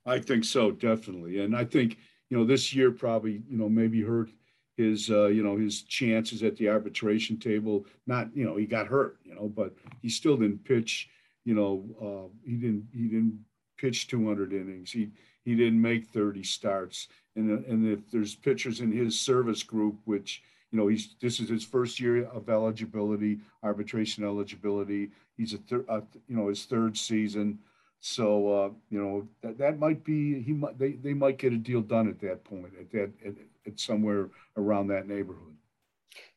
I 0.06 0.18
think 0.18 0.44
so, 0.44 0.70
definitely. 0.70 1.40
And 1.40 1.56
I 1.56 1.64
think 1.64 1.98
you 2.30 2.36
know 2.36 2.44
this 2.44 2.74
year 2.74 2.90
probably 2.90 3.42
you 3.48 3.58
know 3.58 3.68
maybe 3.68 4.02
hurt 4.02 4.30
his 4.76 5.10
uh, 5.10 5.26
you 5.26 5.42
know 5.42 5.56
his 5.56 5.82
chances 5.82 6.42
at 6.42 6.56
the 6.56 6.68
arbitration 6.68 7.38
table. 7.38 7.86
Not 8.06 8.34
you 8.34 8.44
know 8.44 8.56
he 8.56 8.66
got 8.66 8.86
hurt, 8.86 9.18
you 9.24 9.34
know, 9.34 9.48
but 9.48 9.74
he 10.00 10.08
still 10.08 10.36
didn't 10.36 10.64
pitch. 10.64 11.08
You 11.44 11.54
know 11.54 11.84
uh, 12.00 12.32
he 12.44 12.56
didn't 12.56 12.88
he 12.94 13.08
didn't 13.08 13.44
pitch 13.76 14.06
200 14.08 14.52
innings. 14.52 14.90
He 14.92 15.10
he 15.44 15.54
didn't 15.54 15.80
make 15.80 16.06
30 16.08 16.42
starts. 16.42 17.08
And 17.36 17.64
and 17.66 17.86
if 17.86 18.10
there's 18.10 18.34
pitchers 18.34 18.80
in 18.80 18.92
his 18.92 19.18
service 19.18 19.62
group, 19.62 19.96
which 20.04 20.42
you 20.70 20.78
know 20.78 20.88
he's 20.88 21.14
this 21.20 21.40
is 21.40 21.48
his 21.48 21.64
first 21.64 21.98
year 21.98 22.24
of 22.26 22.48
eligibility, 22.48 23.38
arbitration 23.62 24.24
eligibility. 24.24 25.10
He's 25.36 25.54
a, 25.54 25.58
thir- 25.58 25.84
uh, 25.88 26.00
you 26.28 26.36
know 26.36 26.48
his 26.48 26.64
third 26.64 26.96
season. 26.96 27.58
So 28.00 28.52
uh, 28.52 28.70
you 28.90 29.02
know 29.02 29.28
that, 29.42 29.58
that 29.58 29.78
might 29.78 30.04
be 30.04 30.42
he 30.42 30.52
might 30.52 30.78
they, 30.78 30.92
they 30.92 31.14
might 31.14 31.38
get 31.38 31.52
a 31.52 31.56
deal 31.56 31.80
done 31.80 32.08
at 32.08 32.20
that 32.20 32.44
point 32.44 32.72
at 32.78 32.90
that 32.92 33.10
at, 33.24 33.34
at 33.66 33.80
somewhere 33.80 34.28
around 34.56 34.88
that 34.88 35.08
neighborhood. 35.08 35.54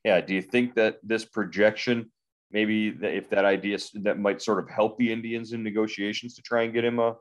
Yeah. 0.03 0.21
Do 0.21 0.33
you 0.33 0.41
think 0.41 0.75
that 0.75 0.99
this 1.03 1.25
projection, 1.25 2.11
maybe 2.51 2.87
if 3.01 3.29
that 3.29 3.45
idea 3.45 3.77
that 3.95 4.17
might 4.17 4.41
sort 4.41 4.59
of 4.59 4.69
help 4.69 4.97
the 4.97 5.11
Indians 5.11 5.53
in 5.53 5.61
negotiations 5.61 6.35
to 6.35 6.41
try 6.41 6.63
and 6.63 6.73
get 6.73 6.85
him 6.85 6.99
a 6.99 7.15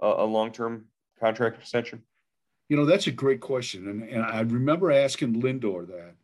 a, 0.00 0.24
long 0.24 0.52
term 0.52 0.86
contract 1.20 1.60
extension? 1.60 2.02
You 2.68 2.76
know 2.76 2.84
that's 2.86 3.06
a 3.06 3.12
great 3.12 3.40
question, 3.40 3.88
and 3.88 4.02
and 4.04 4.22
I 4.22 4.40
remember 4.40 4.90
asking 4.90 5.42
Lindor 5.42 5.86
that 5.88 6.14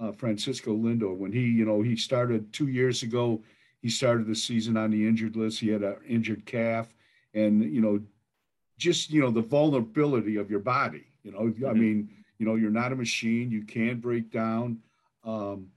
uh, 0.00 0.12
Francisco 0.12 0.74
Lindor 0.74 1.16
when 1.16 1.32
he 1.32 1.42
you 1.42 1.64
know 1.64 1.82
he 1.82 1.96
started 1.96 2.52
two 2.52 2.68
years 2.68 3.02
ago. 3.02 3.42
He 3.82 3.90
started 3.90 4.26
the 4.26 4.34
season 4.34 4.76
on 4.76 4.90
the 4.90 5.06
injured 5.06 5.36
list. 5.36 5.60
He 5.60 5.68
had 5.68 5.82
an 5.82 5.96
injured 6.08 6.44
calf 6.44 6.92
and 7.36 7.62
you 7.62 7.80
know 7.80 8.00
just 8.78 9.10
you 9.10 9.20
know 9.20 9.30
the 9.30 9.42
vulnerability 9.42 10.36
of 10.36 10.50
your 10.50 10.60
body 10.60 11.04
you 11.22 11.30
know 11.30 11.40
mm-hmm. 11.40 11.66
i 11.66 11.72
mean 11.72 12.08
you 12.38 12.46
know 12.46 12.56
you're 12.56 12.70
not 12.70 12.92
a 12.92 12.96
machine 12.96 13.50
you 13.50 13.62
can 13.62 14.00
break 14.00 14.30
down 14.32 14.78
um, 15.24 15.68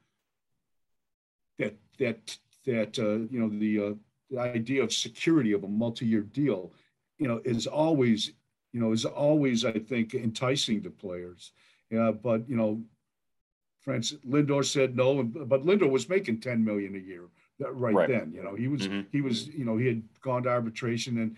that 1.59 1.75
that 1.99 2.37
that 2.65 2.97
uh, 2.97 3.27
you 3.31 3.39
know 3.39 3.49
the, 3.49 3.91
uh, 3.91 3.93
the 4.29 4.39
idea 4.39 4.83
of 4.83 4.93
security 4.93 5.51
of 5.51 5.63
a 5.63 5.67
multi-year 5.67 6.21
deal 6.21 6.71
you 7.17 7.27
know 7.27 7.41
is 7.45 7.67
always 7.67 8.31
you 8.71 8.79
know 8.79 8.91
is 8.91 9.05
always 9.05 9.65
i 9.65 9.71
think 9.71 10.13
enticing 10.13 10.81
to 10.81 10.89
players 10.89 11.51
yeah 11.89 12.11
but 12.11 12.47
you 12.49 12.55
know 12.55 12.81
Francis 13.81 14.19
Lindor 14.27 14.65
said 14.65 14.95
no, 14.95 15.23
but 15.23 15.65
Lindor 15.65 15.89
was 15.89 16.09
making 16.09 16.41
10 16.41 16.63
million 16.63 16.95
a 16.95 16.99
year 16.99 17.23
right, 17.59 17.93
right. 17.93 18.09
then. 18.09 18.31
You 18.33 18.43
know, 18.43 18.55
he 18.55 18.67
was 18.67 18.81
mm-hmm. 18.81 19.01
he 19.11 19.21
was 19.21 19.47
you 19.47 19.65
know 19.65 19.77
he 19.77 19.87
had 19.87 20.03
gone 20.21 20.43
to 20.43 20.49
arbitration 20.49 21.17
and 21.17 21.35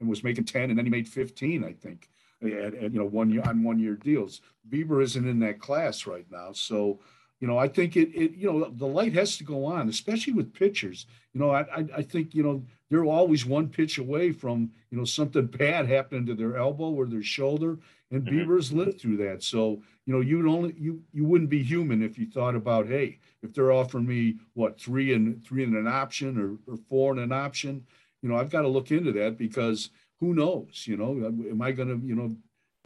and 0.00 0.08
was 0.08 0.24
making 0.24 0.44
10 0.44 0.70
and 0.70 0.78
then 0.78 0.86
he 0.86 0.90
made 0.90 1.08
15 1.08 1.64
i 1.64 1.72
think 1.72 2.08
at, 2.42 2.74
at, 2.74 2.92
you 2.92 2.98
know 2.98 3.04
one 3.04 3.30
year 3.30 3.42
on 3.44 3.62
one 3.62 3.78
year 3.78 3.94
deals 3.94 4.40
bieber 4.68 5.02
isn't 5.02 5.28
in 5.28 5.38
that 5.40 5.60
class 5.60 6.06
right 6.06 6.26
now 6.30 6.52
so 6.52 7.00
you 7.40 7.48
know 7.48 7.58
i 7.58 7.68
think 7.68 7.96
it, 7.96 8.14
it 8.14 8.34
you 8.34 8.50
know 8.50 8.70
the 8.70 8.86
light 8.86 9.12
has 9.12 9.36
to 9.36 9.44
go 9.44 9.64
on 9.64 9.88
especially 9.88 10.32
with 10.32 10.54
pitchers 10.54 11.06
you 11.32 11.40
know 11.40 11.50
i 11.50 11.60
i, 11.60 11.86
I 11.96 12.02
think 12.02 12.34
you 12.34 12.42
know 12.42 12.62
they're 12.90 13.04
always 13.04 13.44
one 13.44 13.68
pitch 13.68 13.98
away 13.98 14.32
from 14.32 14.70
you 14.90 14.98
know 14.98 15.04
something 15.04 15.46
bad 15.58 15.88
happening 15.88 16.26
to 16.26 16.34
their 16.34 16.56
elbow 16.56 16.90
or 16.90 17.06
their 17.06 17.22
shoulder 17.22 17.78
and 18.10 18.24
mm-hmm. 18.24 18.38
bieber's 18.38 18.72
lived 18.72 19.00
through 19.00 19.16
that 19.16 19.42
so 19.42 19.82
you 20.06 20.14
know 20.14 20.20
you'd 20.20 20.46
only 20.46 20.74
you 20.78 21.02
you 21.12 21.24
wouldn't 21.24 21.50
be 21.50 21.62
human 21.62 22.02
if 22.02 22.18
you 22.18 22.26
thought 22.26 22.54
about 22.54 22.86
hey 22.86 23.18
if 23.42 23.52
they're 23.54 23.72
offering 23.72 24.06
me 24.06 24.36
what 24.54 24.80
three 24.80 25.12
and 25.12 25.44
three 25.44 25.64
and 25.64 25.76
an 25.76 25.86
option 25.86 26.38
or, 26.38 26.72
or 26.72 26.76
four 26.88 27.12
and 27.12 27.20
an 27.20 27.32
option 27.32 27.84
you 28.22 28.28
know, 28.28 28.36
I've 28.36 28.50
got 28.50 28.62
to 28.62 28.68
look 28.68 28.90
into 28.90 29.12
that 29.12 29.38
because 29.38 29.90
who 30.20 30.34
knows, 30.34 30.84
you 30.86 30.96
know, 30.96 31.12
am 31.26 31.62
I 31.62 31.72
going 31.72 31.88
to, 31.88 32.06
you 32.06 32.14
know, 32.14 32.36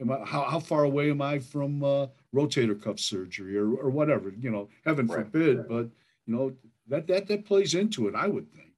am 0.00 0.10
I, 0.10 0.24
how, 0.24 0.42
how 0.42 0.60
far 0.60 0.84
away 0.84 1.10
am 1.10 1.22
I 1.22 1.38
from 1.38 1.82
uh, 1.82 2.06
rotator 2.34 2.80
cuff 2.80 2.98
surgery 2.98 3.56
or, 3.56 3.74
or 3.74 3.90
whatever, 3.90 4.32
you 4.38 4.50
know, 4.50 4.68
heaven 4.84 5.06
right. 5.06 5.24
forbid, 5.24 5.68
but 5.68 5.88
you 6.26 6.36
know, 6.36 6.52
that, 6.88 7.06
that, 7.06 7.26
that 7.28 7.46
plays 7.46 7.74
into 7.74 8.08
it, 8.08 8.14
I 8.14 8.28
would 8.28 8.52
think. 8.52 8.71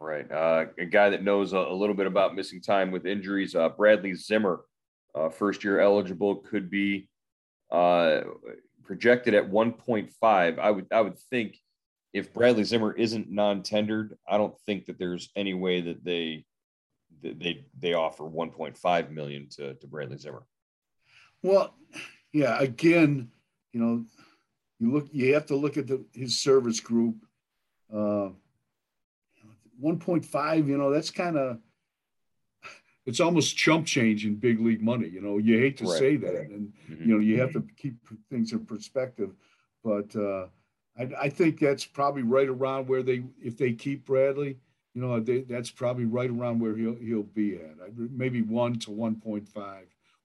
Right. 0.00 0.30
Uh, 0.30 0.66
a 0.78 0.84
guy 0.84 1.10
that 1.10 1.24
knows 1.24 1.52
a, 1.52 1.58
a, 1.58 1.74
little 1.74 1.94
bit 1.94 2.06
about 2.06 2.36
missing 2.36 2.60
time 2.60 2.92
with 2.92 3.04
injuries, 3.04 3.56
uh, 3.56 3.68
Bradley 3.68 4.14
Zimmer, 4.14 4.60
uh, 5.12 5.28
first 5.28 5.64
year 5.64 5.80
eligible, 5.80 6.36
could 6.36 6.70
be 6.70 7.08
uh, 7.72 8.20
projected 8.84 9.34
at 9.34 9.50
1.5. 9.50 10.58
I 10.58 10.70
would 10.70 10.86
I 10.92 11.00
would 11.00 11.18
think 11.30 11.58
if 12.12 12.32
Bradley 12.32 12.62
Zimmer 12.62 12.92
isn't 12.92 13.30
non-tendered, 13.30 14.16
I 14.28 14.38
don't 14.38 14.58
think 14.66 14.86
that 14.86 14.98
there's 14.98 15.30
any 15.34 15.54
way 15.54 15.80
that 15.80 16.04
they 16.04 16.44
they 17.22 17.66
they 17.76 17.94
offer 17.94 18.22
1.5 18.22 19.10
million 19.10 19.48
to 19.56 19.74
to 19.74 19.86
Bradley 19.88 20.18
Zimmer. 20.18 20.46
Well, 21.42 21.74
yeah. 22.32 22.58
Again, 22.60 23.30
you 23.72 23.80
know, 23.80 24.04
you 24.78 24.92
look. 24.92 25.08
You 25.12 25.34
have 25.34 25.46
to 25.46 25.56
look 25.56 25.76
at 25.76 25.86
the, 25.86 26.04
his 26.12 26.38
service 26.38 26.80
group. 26.80 27.16
Uh, 29.78 29.86
1.5. 29.86 30.66
You 30.66 30.78
know, 30.78 30.90
that's 30.90 31.10
kind 31.10 31.36
of 31.36 31.58
it's 33.08 33.20
almost 33.20 33.56
chump 33.56 33.86
change 33.86 34.26
in 34.26 34.34
big 34.34 34.60
league 34.60 34.82
money. 34.82 35.08
You 35.08 35.22
know, 35.22 35.38
you 35.38 35.58
hate 35.58 35.78
to 35.78 35.84
right. 35.84 35.98
say 35.98 36.16
that, 36.16 36.50
and 36.50 36.72
mm-hmm. 36.90 37.08
you 37.08 37.14
know, 37.14 37.20
you 37.20 37.40
have 37.40 37.52
to 37.52 37.64
keep 37.76 37.96
things 38.30 38.52
in 38.52 38.66
perspective. 38.66 39.30
But 39.82 40.14
uh, 40.14 40.48
I, 40.98 41.24
I 41.24 41.28
think 41.30 41.58
that's 41.58 41.86
probably 41.86 42.22
right 42.22 42.48
around 42.48 42.86
where 42.86 43.02
they, 43.02 43.22
if 43.42 43.56
they 43.56 43.72
keep 43.72 44.04
Bradley, 44.04 44.58
you 44.94 45.00
know, 45.00 45.20
they, 45.20 45.40
that's 45.40 45.70
probably 45.70 46.04
right 46.04 46.28
around 46.28 46.60
where 46.60 46.76
he'll 46.76 46.96
he'll 46.96 47.22
be 47.22 47.54
at. 47.54 47.76
Maybe 47.96 48.42
one 48.42 48.78
to 48.80 48.90
1.5, 48.90 49.46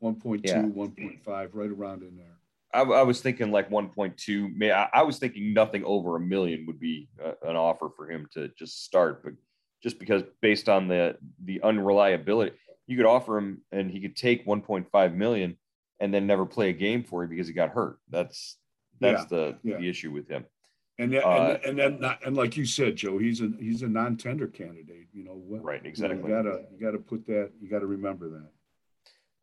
1.2, 0.02 0.42
yeah. 0.44 0.64
1.5, 0.64 1.50
right 1.54 1.72
around 1.72 2.02
in 2.02 2.18
there. 2.18 2.33
I, 2.74 2.82
I, 2.82 3.04
was 3.04 3.22
thinking 3.22 3.52
like 3.52 3.70
1.2. 3.70 4.72
I, 4.72 4.90
I 4.94 5.04
was 5.04 5.20
thinking 5.20 5.54
nothing 5.54 5.84
over 5.86 6.16
a 6.16 6.20
million 6.20 6.66
would 6.66 6.80
be 6.80 7.08
uh, 7.24 7.34
an 7.44 7.56
offer 7.56 7.90
for 7.96 8.10
him 8.10 8.28
to 8.34 8.50
just 8.58 8.84
start, 8.84 9.24
but 9.24 9.34
just 9.82 10.00
because 10.00 10.24
based 10.42 10.70
on 10.70 10.88
the 10.88 11.18
the 11.44 11.62
unreliability, 11.62 12.56
you 12.88 12.98
could 12.98 13.06
offer 13.06 13.38
him 13.38 13.62
and 13.72 13.92
he 13.92 14.00
could 14.00 14.16
take 14.16 14.46
1.5 14.48 15.14
million 15.14 15.58
and 16.00 16.14
then 16.14 16.26
never 16.26 16.46
play 16.46 16.70
a 16.70 16.74
game 16.74 17.04
for 17.04 17.24
you 17.24 17.30
because 17.30 17.48
he 17.48 17.54
got 17.54 17.70
hurt. 17.70 18.00
That's 18.10 18.58
that's 19.00 19.24
yeah, 19.24 19.28
the 19.30 19.58
yeah. 19.64 19.78
the 19.78 19.90
issue 19.90 20.12
with 20.12 20.28
him. 20.28 20.46
And 21.00 21.16
uh, 21.16 21.20
and 21.20 21.66
and 21.66 21.80
then 21.80 22.00
not, 22.00 22.26
and 22.26 22.36
like 22.36 22.56
you 22.56 22.66
said, 22.66 22.96
Joe, 22.96 23.18
he's 23.18 23.42
a 23.42 23.52
he's 23.60 23.82
a 23.82 23.88
non-tender 23.88 24.48
candidate. 24.48 25.08
You 25.12 25.24
know, 25.24 25.34
what, 25.34 25.64
right? 25.64 25.82
Exactly. 25.84 26.18
You, 26.18 26.24
know, 26.24 26.38
you 26.38 26.44
gotta 26.44 26.64
you 26.72 26.86
gotta 26.86 26.98
put 27.00 27.26
that. 27.28 27.52
You 27.60 27.70
gotta 27.70 27.88
remember 27.88 28.30
that. 28.30 28.50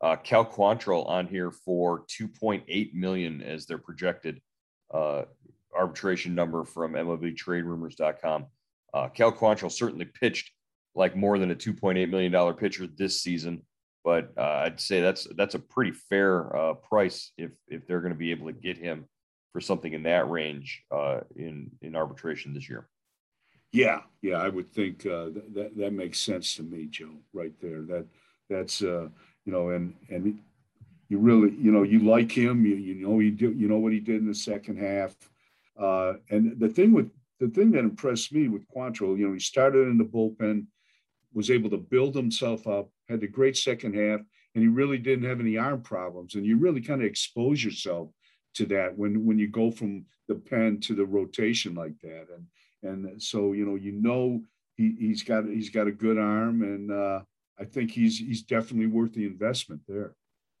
Uh, 0.01 0.15
Cal 0.15 0.45
Quantrill 0.45 1.07
on 1.07 1.27
here 1.27 1.51
for 1.51 2.05
2.8 2.07 2.93
million 2.93 3.41
as 3.41 3.65
their 3.65 3.77
projected 3.77 4.41
uh, 4.93 5.23
arbitration 5.75 6.33
number 6.33 6.65
from 6.65 6.93
MLBTradeRumors.com. 6.93 8.45
Uh, 8.93 9.09
Cal 9.09 9.31
Quantrill 9.31 9.71
certainly 9.71 10.05
pitched 10.05 10.51
like 10.95 11.15
more 11.15 11.39
than 11.39 11.51
a 11.51 11.55
2.8 11.55 12.09
million 12.09 12.31
dollar 12.31 12.53
pitcher 12.53 12.87
this 12.87 13.21
season, 13.21 13.61
but 14.03 14.33
uh, 14.37 14.63
I'd 14.65 14.79
say 14.79 14.99
that's 15.01 15.27
that's 15.37 15.55
a 15.55 15.59
pretty 15.59 15.91
fair 15.91 16.53
uh, 16.55 16.73
price 16.73 17.31
if 17.37 17.51
if 17.67 17.87
they're 17.87 18.01
going 18.01 18.13
to 18.13 18.19
be 18.19 18.31
able 18.31 18.47
to 18.47 18.53
get 18.53 18.77
him 18.77 19.05
for 19.53 19.61
something 19.61 19.93
in 19.93 20.03
that 20.03 20.29
range 20.29 20.83
uh, 20.91 21.21
in 21.35 21.71
in 21.81 21.95
arbitration 21.95 22.53
this 22.53 22.69
year. 22.69 22.89
Yeah, 23.71 24.01
yeah, 24.21 24.35
I 24.35 24.49
would 24.49 24.73
think 24.73 25.05
uh, 25.05 25.29
that 25.53 25.71
that 25.77 25.93
makes 25.93 26.19
sense 26.19 26.55
to 26.55 26.63
me, 26.63 26.87
Joe. 26.87 27.21
Right 27.31 27.53
there, 27.61 27.83
that 27.83 28.07
that's 28.49 28.81
you 29.45 29.51
know, 29.51 29.69
and 29.69 29.93
and 30.09 30.39
you 31.09 31.19
really, 31.19 31.53
you 31.59 31.71
know, 31.71 31.83
you 31.83 31.99
like 31.99 32.31
him. 32.31 32.65
You 32.65 32.75
you 32.75 32.95
know 32.95 33.19
he 33.19 33.31
did, 33.31 33.59
you 33.59 33.67
know 33.67 33.79
what 33.79 33.93
he 33.93 33.99
did 33.99 34.21
in 34.21 34.27
the 34.27 34.35
second 34.35 34.77
half. 34.77 35.15
Uh, 35.79 36.13
and 36.29 36.59
the 36.59 36.69
thing 36.69 36.91
with 36.91 37.11
the 37.39 37.49
thing 37.49 37.71
that 37.71 37.79
impressed 37.79 38.31
me 38.33 38.47
with 38.47 38.67
Quantrill, 38.67 39.17
you 39.17 39.27
know, 39.27 39.33
he 39.33 39.39
started 39.39 39.87
in 39.87 39.97
the 39.97 40.03
bullpen, 40.03 40.67
was 41.33 41.49
able 41.49 41.69
to 41.71 41.77
build 41.77 42.15
himself 42.15 42.67
up, 42.67 42.89
had 43.09 43.23
a 43.23 43.27
great 43.27 43.57
second 43.57 43.95
half, 43.95 44.21
and 44.53 44.61
he 44.61 44.67
really 44.67 44.99
didn't 44.99 45.27
have 45.27 45.39
any 45.39 45.57
arm 45.57 45.81
problems. 45.81 46.35
And 46.35 46.45
you 46.45 46.57
really 46.57 46.81
kind 46.81 47.01
of 47.01 47.07
expose 47.07 47.63
yourself 47.63 48.09
to 48.53 48.65
that 48.67 48.97
when 48.97 49.25
when 49.25 49.39
you 49.39 49.47
go 49.47 49.71
from 49.71 50.05
the 50.27 50.35
pen 50.35 50.79
to 50.81 50.93
the 50.93 51.05
rotation 51.05 51.73
like 51.73 51.99
that. 52.03 52.27
And 52.33 52.45
and 52.83 53.21
so 53.21 53.53
you 53.53 53.65
know 53.65 53.75
you 53.75 53.93
know 53.93 54.41
he 54.75 54.95
he's 54.99 55.23
got 55.23 55.45
he's 55.45 55.69
got 55.69 55.87
a 55.87 55.91
good 55.91 56.17
arm, 56.17 56.61
and 56.61 56.91
uh, 56.91 57.21
I 57.59 57.65
think 57.65 57.91
he's 57.91 58.17
he's 58.17 58.43
definitely 58.43 58.87
worth 58.87 59.13
the 59.13 59.25
investment 59.25 59.81
there. 59.87 60.15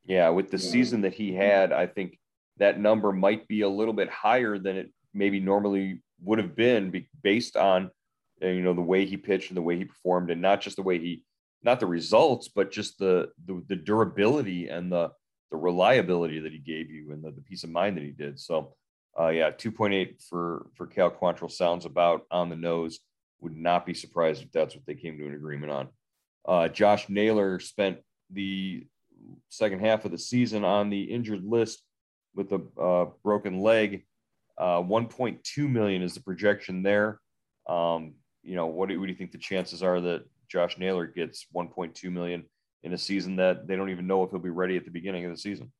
Yeah, 0.05 0.29
with 0.29 0.51
the 0.51 0.57
yeah. 0.57 0.69
season 0.69 1.01
that 1.01 1.13
he 1.13 1.33
had, 1.33 1.71
I 1.71 1.87
think 1.87 2.17
that 2.57 2.79
number 2.79 3.11
might 3.11 3.47
be 3.47 3.61
a 3.61 3.69
little 3.69 3.93
bit 3.93 4.09
higher 4.09 4.57
than 4.57 4.77
it 4.77 4.91
maybe 5.13 5.39
normally 5.39 6.01
would 6.23 6.39
have 6.39 6.55
been 6.55 7.05
based 7.21 7.57
on 7.57 7.91
uh, 8.43 8.47
you 8.47 8.61
know 8.61 8.73
the 8.73 8.81
way 8.81 9.05
he 9.05 9.17
pitched 9.17 9.49
and 9.49 9.57
the 9.57 9.61
way 9.61 9.77
he 9.77 9.85
performed, 9.85 10.31
and 10.31 10.41
not 10.41 10.61
just 10.61 10.75
the 10.75 10.83
way 10.83 10.99
he 10.99 11.23
not 11.63 11.79
the 11.79 11.87
results, 11.87 12.47
but 12.47 12.71
just 12.71 12.97
the 12.97 13.29
the, 13.45 13.63
the 13.67 13.75
durability 13.75 14.67
and 14.67 14.91
the 14.91 15.11
the 15.51 15.57
reliability 15.57 16.39
that 16.39 16.53
he 16.53 16.59
gave 16.59 16.89
you 16.89 17.11
and 17.11 17.23
the, 17.23 17.31
the 17.31 17.41
peace 17.41 17.63
of 17.63 17.69
mind 17.69 17.97
that 17.97 18.03
he 18.03 18.11
did. 18.11 18.39
So, 18.39 18.73
uh, 19.19 19.27
yeah, 19.27 19.51
2.8 19.51 20.23
for 20.29 20.67
for 20.75 20.87
Cal 20.87 21.11
Quantrill 21.11 21.51
sounds 21.51 21.85
about 21.85 22.25
on 22.31 22.49
the 22.49 22.55
nose. 22.55 22.99
Would 23.41 23.57
not 23.57 23.85
be 23.85 23.93
surprised 23.93 24.43
if 24.43 24.51
that's 24.51 24.75
what 24.75 24.85
they 24.85 24.95
came 24.95 25.17
to 25.17 25.25
an 25.25 25.33
agreement 25.33 25.71
on. 25.71 25.89
Uh, 26.45 26.67
Josh 26.67 27.09
Naylor 27.09 27.59
spent 27.59 27.99
the 28.31 28.85
second 29.49 29.79
half 29.79 30.05
of 30.05 30.11
the 30.11 30.17
season 30.17 30.63
on 30.63 30.89
the 30.89 31.03
injured 31.03 31.43
list 31.43 31.83
with 32.35 32.51
a 32.51 32.61
uh, 32.81 33.05
broken 33.23 33.59
leg. 33.59 34.05
Uh, 34.57 34.81
1.2 34.81 35.69
million 35.69 36.01
is 36.01 36.13
the 36.13 36.21
projection 36.21 36.83
there. 36.83 37.19
Um, 37.67 38.13
you 38.43 38.55
know, 38.55 38.67
what 38.67 38.89
do, 38.89 38.99
what 38.99 39.05
do 39.05 39.11
you 39.11 39.17
think 39.17 39.31
the 39.31 39.37
chances 39.37 39.83
are 39.83 40.01
that 40.01 40.23
Josh 40.49 40.77
Naylor 40.77 41.07
gets 41.07 41.45
1.2 41.55 42.11
million 42.11 42.45
in 42.83 42.93
a 42.93 42.97
season 42.97 43.35
that 43.37 43.67
they 43.67 43.75
don't 43.75 43.89
even 43.89 44.07
know 44.07 44.23
if 44.23 44.31
he'll 44.31 44.39
be 44.39 44.49
ready 44.49 44.75
at 44.75 44.85
the 44.85 44.91
beginning 44.91 45.25
of 45.25 45.31
the 45.31 45.37
season. 45.37 45.71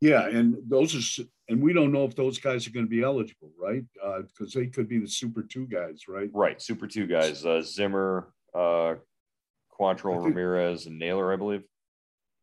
Yeah, 0.00 0.26
and 0.26 0.56
those 0.66 0.94
are, 1.20 1.24
and 1.48 1.62
we 1.62 1.74
don't 1.74 1.92
know 1.92 2.04
if 2.04 2.16
those 2.16 2.38
guys 2.38 2.66
are 2.66 2.70
going 2.70 2.86
to 2.86 2.90
be 2.90 3.02
eligible, 3.02 3.50
right? 3.58 3.84
Because 3.94 4.56
uh, 4.56 4.60
they 4.60 4.66
could 4.66 4.88
be 4.88 4.98
the 4.98 5.06
Super 5.06 5.42
Two 5.42 5.66
guys, 5.66 6.08
right? 6.08 6.30
Right, 6.32 6.60
Super 6.60 6.86
Two 6.86 7.06
guys: 7.06 7.44
uh, 7.44 7.60
Zimmer, 7.60 8.32
uh, 8.54 8.94
Quantrill, 9.80 10.22
Ramirez, 10.22 10.86
and 10.86 10.98
Naylor, 10.98 11.32
I 11.32 11.36
believe. 11.36 11.62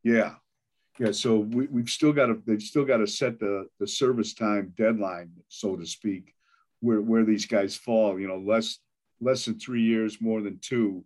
Yeah, 0.04 0.36
yeah. 1.00 1.12
So 1.12 1.38
we, 1.38 1.68
we've 1.68 1.90
still 1.90 2.14
got 2.14 2.28
to 2.28 2.42
they've 2.46 2.62
still 2.62 2.86
got 2.86 2.98
to 2.98 3.08
set 3.08 3.40
the 3.40 3.68
the 3.80 3.88
service 3.88 4.34
time 4.34 4.74
deadline, 4.78 5.32
so 5.48 5.76
to 5.76 5.86
speak, 5.86 6.34
where 6.80 7.02
where 7.02 7.26
these 7.26 7.46
guys 7.46 7.76
fall. 7.76 8.20
You 8.20 8.28
know, 8.28 8.38
less 8.38 8.80
less 9.22 9.46
than 9.46 9.60
three 9.60 9.84
years, 9.84 10.22
more 10.22 10.42
than 10.42 10.60
two. 10.62 11.04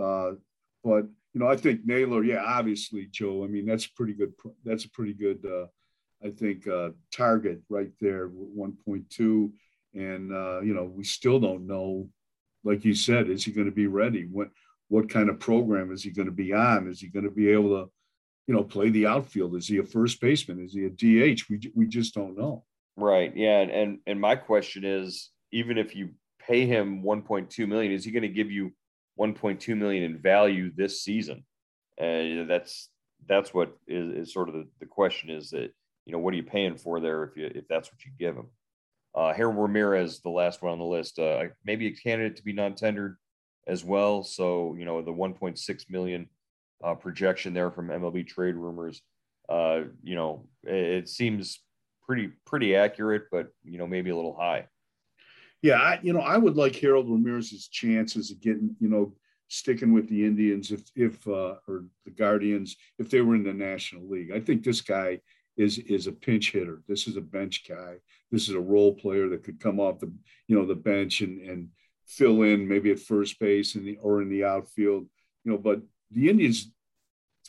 Uh, 0.00 0.32
but 0.82 1.06
you 1.32 1.40
know, 1.40 1.48
I 1.48 1.56
think 1.56 1.80
Naylor, 1.84 2.22
yeah, 2.24 2.42
obviously, 2.44 3.08
Joe. 3.10 3.44
I 3.44 3.48
mean, 3.48 3.66
that's 3.66 3.86
pretty 3.86 4.14
good. 4.14 4.32
That's 4.64 4.84
a 4.84 4.90
pretty 4.90 5.14
good, 5.14 5.44
uh, 5.44 5.66
I 6.24 6.30
think, 6.30 6.68
uh, 6.68 6.90
target 7.12 7.60
right 7.68 7.90
there, 8.00 8.28
1.2. 8.28 9.50
And 9.94 10.32
uh, 10.32 10.60
you 10.60 10.74
know, 10.74 10.84
we 10.84 11.04
still 11.04 11.40
don't 11.40 11.66
know. 11.66 12.08
Like 12.62 12.84
you 12.84 12.94
said, 12.94 13.28
is 13.28 13.44
he 13.44 13.52
going 13.52 13.66
to 13.66 13.74
be 13.74 13.88
ready? 13.88 14.26
What 14.30 14.48
what 14.88 15.08
kind 15.08 15.28
of 15.28 15.40
program 15.40 15.92
is 15.92 16.02
he 16.02 16.10
going 16.10 16.26
to 16.26 16.32
be 16.32 16.52
on? 16.52 16.88
Is 16.88 17.00
he 17.00 17.08
going 17.08 17.24
to 17.24 17.30
be 17.30 17.48
able 17.50 17.70
to, 17.70 17.90
you 18.46 18.54
know, 18.54 18.62
play 18.62 18.90
the 18.90 19.06
outfield? 19.06 19.56
Is 19.56 19.66
he 19.66 19.78
a 19.78 19.84
first 19.84 20.20
baseman? 20.20 20.62
Is 20.62 20.74
he 20.74 20.84
a 20.84 20.90
DH? 20.90 21.42
We 21.48 21.72
we 21.74 21.86
just 21.86 22.14
don't 22.14 22.36
know. 22.36 22.64
Right. 22.96 23.34
Yeah. 23.36 23.60
And 23.60 23.70
and, 23.70 23.98
and 24.06 24.20
my 24.20 24.36
question 24.36 24.84
is, 24.84 25.30
even 25.52 25.78
if 25.78 25.96
you 25.96 26.10
pay 26.38 26.66
him 26.66 27.02
1.2 27.02 27.66
million, 27.66 27.92
is 27.92 28.04
he 28.04 28.10
going 28.10 28.22
to 28.22 28.28
give 28.28 28.50
you 28.50 28.72
1.2 29.18 29.76
million 29.76 30.04
in 30.04 30.18
value 30.18 30.72
this 30.74 31.02
season. 31.02 31.44
And 31.98 32.50
that's 32.50 32.88
that's 33.26 33.54
what 33.54 33.76
is, 33.86 34.28
is 34.28 34.32
sort 34.32 34.48
of 34.48 34.54
the, 34.54 34.66
the 34.80 34.86
question 34.86 35.30
is 35.30 35.50
that 35.50 35.70
you 36.04 36.12
know 36.12 36.18
what 36.18 36.34
are 36.34 36.36
you 36.36 36.42
paying 36.42 36.76
for 36.76 37.00
there 37.00 37.24
if 37.24 37.36
you 37.36 37.50
if 37.54 37.68
that's 37.68 37.90
what 37.90 38.04
you 38.04 38.10
give 38.18 38.36
him. 38.36 38.48
Uh, 39.14 39.32
Harold 39.32 39.56
Ramirez, 39.56 40.20
the 40.20 40.28
last 40.28 40.60
one 40.60 40.72
on 40.72 40.78
the 40.80 40.84
list, 40.84 41.20
uh, 41.20 41.44
maybe 41.64 41.86
a 41.86 41.92
candidate 41.92 42.36
to 42.36 42.42
be 42.42 42.52
non-tendered 42.52 43.16
as 43.66 43.84
well. 43.84 44.22
So 44.22 44.74
you 44.78 44.84
know 44.84 45.02
the 45.02 45.12
1.6 45.12 45.90
million 45.90 46.28
uh, 46.82 46.94
projection 46.94 47.54
there 47.54 47.70
from 47.70 47.88
MLB 47.88 48.26
trade 48.26 48.56
rumors. 48.56 49.02
Uh, 49.48 49.82
you 50.02 50.14
know 50.14 50.46
it, 50.62 50.74
it 50.74 51.08
seems 51.08 51.60
pretty 52.06 52.30
pretty 52.46 52.76
accurate, 52.76 53.24
but 53.30 53.48
you 53.64 53.78
know 53.78 53.86
maybe 53.86 54.10
a 54.10 54.16
little 54.16 54.36
high 54.36 54.66
yeah, 55.64 55.80
I, 55.80 55.98
you 56.02 56.12
know, 56.12 56.20
I 56.20 56.36
would 56.36 56.58
like 56.58 56.76
Harold 56.76 57.08
Ramirez's 57.08 57.68
chances 57.68 58.30
of 58.30 58.38
getting, 58.42 58.76
you 58.80 58.88
know, 58.90 59.14
sticking 59.48 59.94
with 59.94 60.06
the 60.10 60.22
Indians 60.22 60.70
if, 60.70 60.82
if, 60.94 61.26
uh, 61.26 61.54
or 61.66 61.86
the 62.04 62.10
Guardians 62.10 62.76
if 62.98 63.08
they 63.08 63.22
were 63.22 63.34
in 63.34 63.44
the 63.44 63.54
National 63.54 64.06
League. 64.06 64.30
I 64.30 64.40
think 64.40 64.62
this 64.62 64.82
guy 64.82 65.20
is 65.56 65.78
is 65.78 66.06
a 66.06 66.12
pinch 66.12 66.52
hitter. 66.52 66.82
This 66.86 67.06
is 67.06 67.16
a 67.16 67.22
bench 67.22 67.64
guy. 67.66 67.94
This 68.30 68.46
is 68.50 68.54
a 68.54 68.60
role 68.60 68.92
player 68.92 69.30
that 69.30 69.42
could 69.42 69.58
come 69.58 69.80
off 69.80 70.00
the, 70.00 70.12
you 70.48 70.58
know, 70.58 70.66
the 70.66 70.74
bench 70.74 71.22
and 71.22 71.40
and 71.40 71.68
fill 72.06 72.42
in 72.42 72.68
maybe 72.68 72.90
at 72.90 73.00
first 73.00 73.38
base 73.38 73.74
and 73.74 73.86
the 73.86 73.98
or 74.00 74.22
in 74.22 74.28
the 74.28 74.44
outfield. 74.44 75.06
You 75.44 75.52
know, 75.52 75.58
but 75.58 75.82
the 76.10 76.28
Indians 76.28 76.70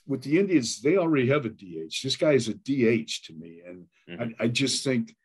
with 0.08 0.22
the 0.22 0.40
Indians, 0.40 0.82
they 0.82 0.98
already 0.98 1.28
have 1.30 1.46
a 1.46 1.50
DH. 1.50 2.02
This 2.04 2.16
guy 2.16 2.34
is 2.34 2.48
a 2.48 2.54
DH 2.54 3.26
to 3.26 3.34
me, 3.34 3.62
and 3.66 3.86
mm-hmm. 4.10 4.34
I, 4.40 4.46
I 4.46 4.48
just 4.48 4.84
think 4.84 5.16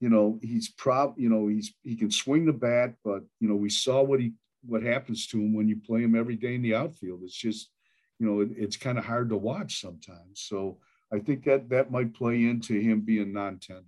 you 0.00 0.08
know, 0.08 0.38
he's 0.42 0.68
prob, 0.70 1.14
you 1.18 1.28
know, 1.28 1.46
he's 1.46 1.74
he 1.82 1.94
can 1.94 2.10
swing 2.10 2.46
the 2.46 2.52
bat, 2.52 2.94
but 3.04 3.22
you 3.38 3.48
know, 3.48 3.54
we 3.54 3.68
saw 3.68 4.02
what 4.02 4.18
he 4.18 4.32
what 4.64 4.82
happens 4.82 5.26
to 5.28 5.38
him 5.38 5.54
when 5.54 5.68
you 5.68 5.76
play 5.76 6.02
him 6.02 6.14
every 6.14 6.36
day 6.36 6.54
in 6.54 6.62
the 6.62 6.74
outfield. 6.74 7.20
It's 7.22 7.36
just, 7.36 7.70
you 8.18 8.26
know, 8.26 8.40
it, 8.40 8.50
it's 8.56 8.76
kind 8.76 8.98
of 8.98 9.04
hard 9.04 9.28
to 9.28 9.36
watch 9.36 9.80
sometimes. 9.80 10.40
So 10.40 10.78
I 11.12 11.18
think 11.18 11.44
that 11.44 11.68
that 11.68 11.90
might 11.90 12.14
play 12.14 12.44
into 12.44 12.78
him 12.78 13.00
being 13.00 13.32
non-tender. 13.32 13.84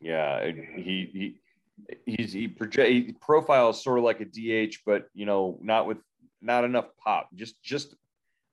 Yeah, 0.00 0.50
he 0.76 1.08
he 1.12 1.40
he's 2.06 2.32
he 2.32 2.48
project 2.48 2.90
he 2.90 3.12
profiles 3.20 3.82
sort 3.82 3.98
of 3.98 4.04
like 4.04 4.20
a 4.20 4.24
DH, 4.24 4.78
but 4.84 5.06
you 5.14 5.26
know, 5.26 5.58
not 5.62 5.86
with 5.86 5.98
not 6.40 6.64
enough 6.64 6.86
pop. 7.02 7.28
Just 7.34 7.62
just 7.62 7.94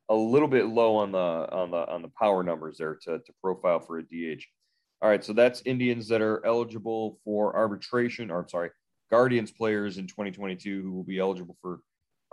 a 0.09 0.15
little 0.15 0.47
bit 0.47 0.65
low 0.65 0.95
on 0.97 1.11
the 1.11 1.17
on 1.17 1.71
the 1.71 1.87
on 1.89 2.01
the 2.01 2.09
power 2.09 2.43
numbers 2.43 2.77
there 2.77 2.95
to 3.03 3.19
to 3.19 3.33
profile 3.41 3.79
for 3.79 3.99
a 3.99 4.03
DH. 4.03 4.43
All 5.01 5.09
right, 5.09 5.23
so 5.23 5.31
that's 5.31 5.61
Indians 5.65 6.09
that 6.09 6.21
are 6.21 6.45
eligible 6.45 7.19
for 7.23 7.55
arbitration, 7.55 8.29
or 8.29 8.39
I'm 8.39 8.49
sorry, 8.49 8.71
Guardians 9.09 9.51
players 9.51 9.97
in 9.97 10.07
2022 10.07 10.81
who 10.81 10.91
will 10.91 11.03
be 11.03 11.19
eligible 11.19 11.55
for 11.61 11.79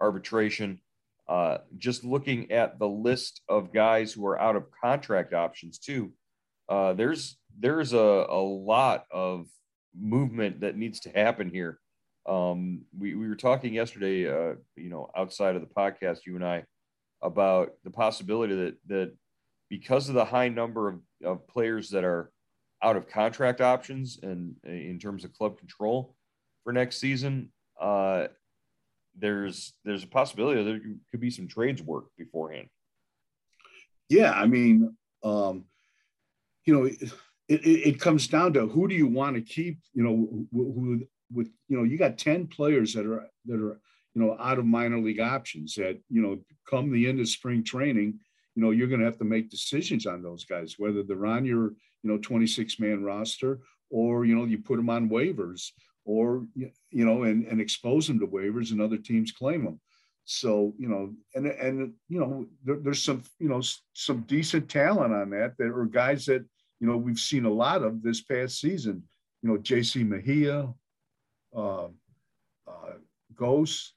arbitration. 0.01 0.81
Uh, 1.29 1.59
just 1.79 2.05
looking 2.05 2.51
at 2.53 2.79
the 2.79 2.89
list 2.89 3.43
of 3.49 3.73
guys 3.73 4.13
who 4.13 4.27
are 4.27 4.41
out 4.41 4.57
of 4.57 4.71
contract 4.71 5.33
options 5.33 5.79
too, 5.79 6.13
uh, 6.69 6.93
there's 6.95 7.37
there's 7.59 7.93
a, 7.93 8.27
a 8.29 8.41
lot 8.41 9.07
of 9.11 9.47
movement 9.99 10.61
that 10.61 10.77
needs 10.77 11.01
to 11.01 11.11
happen 11.11 11.51
here. 11.51 11.79
Um, 12.27 12.83
we, 12.99 13.15
we 13.15 13.29
were 13.29 13.37
talking 13.37 13.73
yesterday, 13.73 14.29
uh, 14.29 14.57
you 14.75 14.91
know, 14.91 15.11
outside 15.17 15.55
of 15.55 15.63
the 15.63 15.69
podcast, 15.69 16.27
you 16.27 16.35
and 16.35 16.45
I, 16.45 16.65
about 17.23 17.73
the 17.85 17.91
possibility 17.91 18.55
that 18.55 18.77
that 18.89 19.17
because 19.69 20.09
of 20.09 20.15
the 20.15 20.25
high 20.25 20.49
number 20.49 20.89
of, 20.89 21.01
of 21.25 21.49
players 21.49 21.91
that 21.91 22.05
are 22.05 22.31
out 22.83 22.97
of 22.97 23.09
contract 23.09 23.61
options 23.61 24.19
and 24.23 24.55
in 24.65 24.99
terms 24.99 25.25
of 25.25 25.33
club 25.33 25.59
control 25.59 26.15
for 26.63 26.73
next 26.73 26.99
season, 26.99 27.51
uh, 27.81 28.27
there's 29.19 29.75
there's 29.85 30.05
a 30.05 30.09
possibility 30.09 30.63
that 30.63 30.71
there 30.71 30.81
could 31.11 31.21
be 31.21 31.31
some 31.31 31.49
trades 31.49 31.83
work 31.83 32.05
beforehand. 32.19 32.69
Yeah, 34.09 34.33
I 34.33 34.47
mean, 34.47 34.97
um, 35.25 35.65
you 36.65 36.75
know, 36.75 36.91
it, 37.49 37.65
it, 37.65 38.01
comes 38.01 38.27
down 38.27 38.53
to 38.55 38.67
who 38.67 38.89
do 38.89 38.95
you 38.95 39.07
want 39.07 39.37
to 39.37 39.43
keep? 39.43 39.79
You 39.95 40.03
know, 40.03 40.47
who, 40.53 40.73
who 40.73 41.07
with 41.33 41.51
you 41.69 41.77
know 41.77 41.85
you 41.85 41.99
got 41.99 42.19
ten 42.19 42.47
players 42.47 42.93
that 42.95 43.07
are 43.07 43.29
that 43.47 43.61
are 43.61 43.81
you 44.15 44.23
know 44.23 44.37
out 44.41 44.59
of 44.59 44.65
minor 44.65 44.99
league 44.99 45.21
options 45.21 45.75
that 45.75 46.01
you 46.09 46.23
know 46.23 46.39
come 46.69 46.91
the 46.91 47.09
end 47.09 47.21
of 47.21 47.29
spring 47.29 47.63
training 47.63 48.19
you 48.55 48.63
know 48.63 48.71
you're 48.71 48.89
going 48.89 49.01
to 49.01 49.07
have 49.07 49.19
to 49.19 49.25
make 49.25 49.51
decisions 49.51 50.07
on 50.07 50.23
those 50.23 50.45
guys 50.45 50.77
whether 50.79 51.03
they're 51.03 51.27
on 51.27 51.45
your 51.45 51.73
you 52.03 52.11
know 52.11 52.19
26 52.19 52.81
man 52.81 53.05
roster 53.05 53.61
or 53.91 54.25
you 54.25 54.35
know 54.35 54.45
you 54.45 54.59
put 54.59 54.77
them 54.77 54.91
on 54.91 55.11
waivers 55.11 55.71
or 56.05 56.47
you 56.55 57.05
know 57.05 57.25
and, 57.25 57.47
and 57.47 57.61
expose 57.61 58.07
them 58.07 58.19
to 58.19 58.27
waivers 58.27 58.71
and 58.71 58.81
other 58.81 58.97
teams 58.97 59.33
claim 59.33 59.65
them 59.65 59.81
so 60.25 60.73
you 60.79 60.89
know 60.89 61.13
and 61.35 61.47
and 61.47 61.93
you 62.09 62.19
know 62.19 62.47
there, 62.65 62.77
there's 62.77 63.03
some 63.03 63.23
you 63.39 63.49
know 63.49 63.61
some 63.93 64.23
decent 64.23 64.69
talent 64.69 65.13
on 65.13 65.31
that 65.31 65.53
that 65.59 65.69
are 65.69 65.85
guys 65.85 66.25
that 66.27 66.45
you 66.81 66.87
know 66.87 66.97
we've 66.97 67.19
seen 67.19 67.45
a 67.45 67.51
lot 67.51 67.83
of 67.83 68.03
this 68.03 68.21
past 68.23 68.61
season 68.61 69.03
you 69.43 69.49
know 69.49 69.59
jc 69.59 70.07
mejia 70.07 70.73
uh, 71.57 71.87
uh, 72.67 72.93
gose 73.35 73.91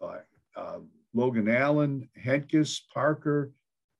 uh, 0.00 0.18
uh, 0.56 0.78
logan 1.12 1.48
allen 1.48 2.08
hentges 2.16 2.80
parker 2.92 3.52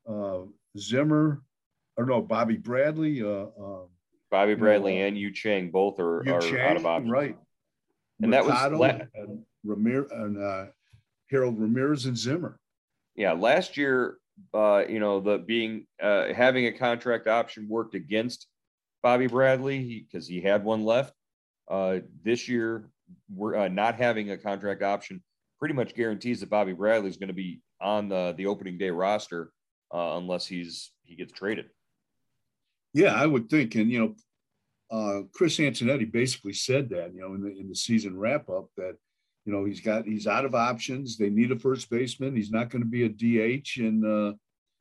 uh, 0.09 0.41
Zimmer, 0.79 1.43
or 1.97 2.07
no, 2.07 2.21
Bobby 2.21 2.57
Bradley. 2.57 3.23
Uh, 3.23 3.47
uh, 3.61 3.83
Bobby 4.31 4.55
Bradley 4.55 5.01
and 5.01 5.17
Yu 5.17 5.33
Chang 5.33 5.71
both 5.71 6.01
are, 6.01 6.29
are 6.29 6.41
Chang, 6.41 6.61
out 6.61 6.77
of 6.77 6.87
options. 6.87 7.13
Right. 7.13 7.37
And 8.21 8.31
Mercado 8.31 8.53
that 8.53 8.73
was 8.73 9.09
la- 9.15 9.23
and 9.23 9.45
Ramir 9.67 10.11
and 10.11 10.43
uh, 10.43 10.67
Harold 11.31 11.59
Ramirez 11.59 12.07
and 12.07 12.17
Zimmer. 12.17 12.59
Yeah, 13.15 13.33
last 13.33 13.77
year, 13.77 14.19
uh, 14.53 14.85
you 14.89 15.01
know, 15.01 15.21
the 15.21 15.39
being 15.39 15.87
uh, 16.03 16.33
having 16.33 16.67
a 16.67 16.73
contract 16.73 17.27
option 17.27 17.69
worked 17.69 17.95
against 17.95 18.47
Bobby 19.03 19.27
Bradley 19.27 20.07
because 20.11 20.27
he, 20.27 20.37
he, 20.37 20.41
had 20.41 20.65
one 20.65 20.85
left. 20.85 21.15
Uh, 21.69 21.99
this 22.23 22.49
year, 22.49 22.89
we're 23.35 23.57
uh, 23.57 23.69
not 23.69 23.97
having 23.97 24.31
a 24.31 24.39
contract 24.39 24.83
option 24.83 25.23
pretty 25.59 25.75
much 25.75 25.95
guarantees 25.95 26.41
that 26.41 26.51
Bobby 26.51 26.73
Bradley 26.73 27.09
is 27.09 27.17
going 27.17 27.29
to 27.29 27.35
be 27.35 27.61
on 27.81 28.09
the 28.09 28.35
the 28.37 28.47
opening 28.47 28.79
day 28.79 28.91
roster 28.91 29.51
uh, 29.93 30.17
unless 30.17 30.47
he's 30.47 30.93
he 31.03 31.15
gets 31.15 31.33
traded. 31.33 31.67
Yeah, 32.93 33.15
I 33.15 33.27
would 33.27 33.49
think, 33.49 33.75
and 33.75 33.91
you 33.91 33.99
know, 33.99 34.15
uh, 34.91 35.23
Chris 35.35 35.59
Antonetti 35.59 36.11
basically 36.11 36.53
said 36.53 36.89
that, 36.91 37.13
you 37.15 37.21
know, 37.21 37.35
in 37.35 37.43
the 37.43 37.59
in 37.59 37.69
the 37.69 37.75
season 37.75 38.19
wrap 38.19 38.49
up 38.49 38.69
that, 38.77 38.97
you 39.45 39.53
know, 39.53 39.65
he's 39.65 39.81
got 39.81 40.07
he's 40.07 40.27
out 40.27 40.45
of 40.45 40.55
options. 40.55 41.17
They 41.17 41.31
need 41.31 41.53
a 41.53 41.59
first 41.59 41.91
baseman. 41.91 42.35
He's 42.35 42.51
not 42.51 42.71
going 42.71 42.83
to 42.83 42.89
be 42.89 43.05
a 43.05 43.09
DH, 43.09 43.77
and 43.77 44.05
uh, 44.05 44.35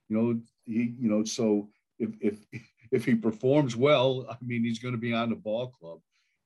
you 0.10 0.18
know, 0.18 0.40
he 0.66 0.94
you 1.00 1.10
know, 1.10 1.24
so 1.24 1.70
if 2.00 2.12
if 2.22 2.38
if 2.92 3.06
he 3.06 3.16
performs 3.16 3.76
well, 3.76 4.26
I 4.30 4.38
mean, 4.42 4.64
he's 4.64 4.80
going 4.80 4.94
to 4.94 5.00
be 5.00 5.14
on 5.14 5.30
the 5.30 5.36
ball 5.36 5.68
club. 5.68 6.00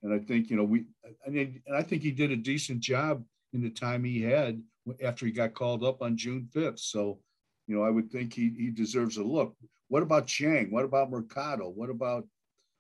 And 0.03 0.13
I 0.13 0.19
think 0.19 0.49
you 0.49 0.55
know 0.55 0.63
we, 0.63 0.85
I 1.25 1.29
mean, 1.29 1.61
and 1.67 1.75
I 1.75 1.81
think 1.81 2.01
he 2.01 2.11
did 2.11 2.31
a 2.31 2.37
decent 2.37 2.79
job 2.79 3.23
in 3.53 3.61
the 3.61 3.69
time 3.69 4.03
he 4.03 4.21
had 4.21 4.61
after 5.03 5.25
he 5.25 5.31
got 5.31 5.53
called 5.53 5.83
up 5.83 6.01
on 6.01 6.17
June 6.17 6.47
5th. 6.55 6.79
So, 6.79 7.19
you 7.67 7.75
know, 7.75 7.83
I 7.83 7.89
would 7.89 8.11
think 8.11 8.33
he 8.33 8.53
he 8.57 8.69
deserves 8.69 9.17
a 9.17 9.23
look. 9.23 9.55
What 9.89 10.03
about 10.03 10.27
Chang? 10.27 10.71
What 10.71 10.85
about 10.85 11.09
Mercado? 11.09 11.69
What 11.69 11.89
about 11.89 12.25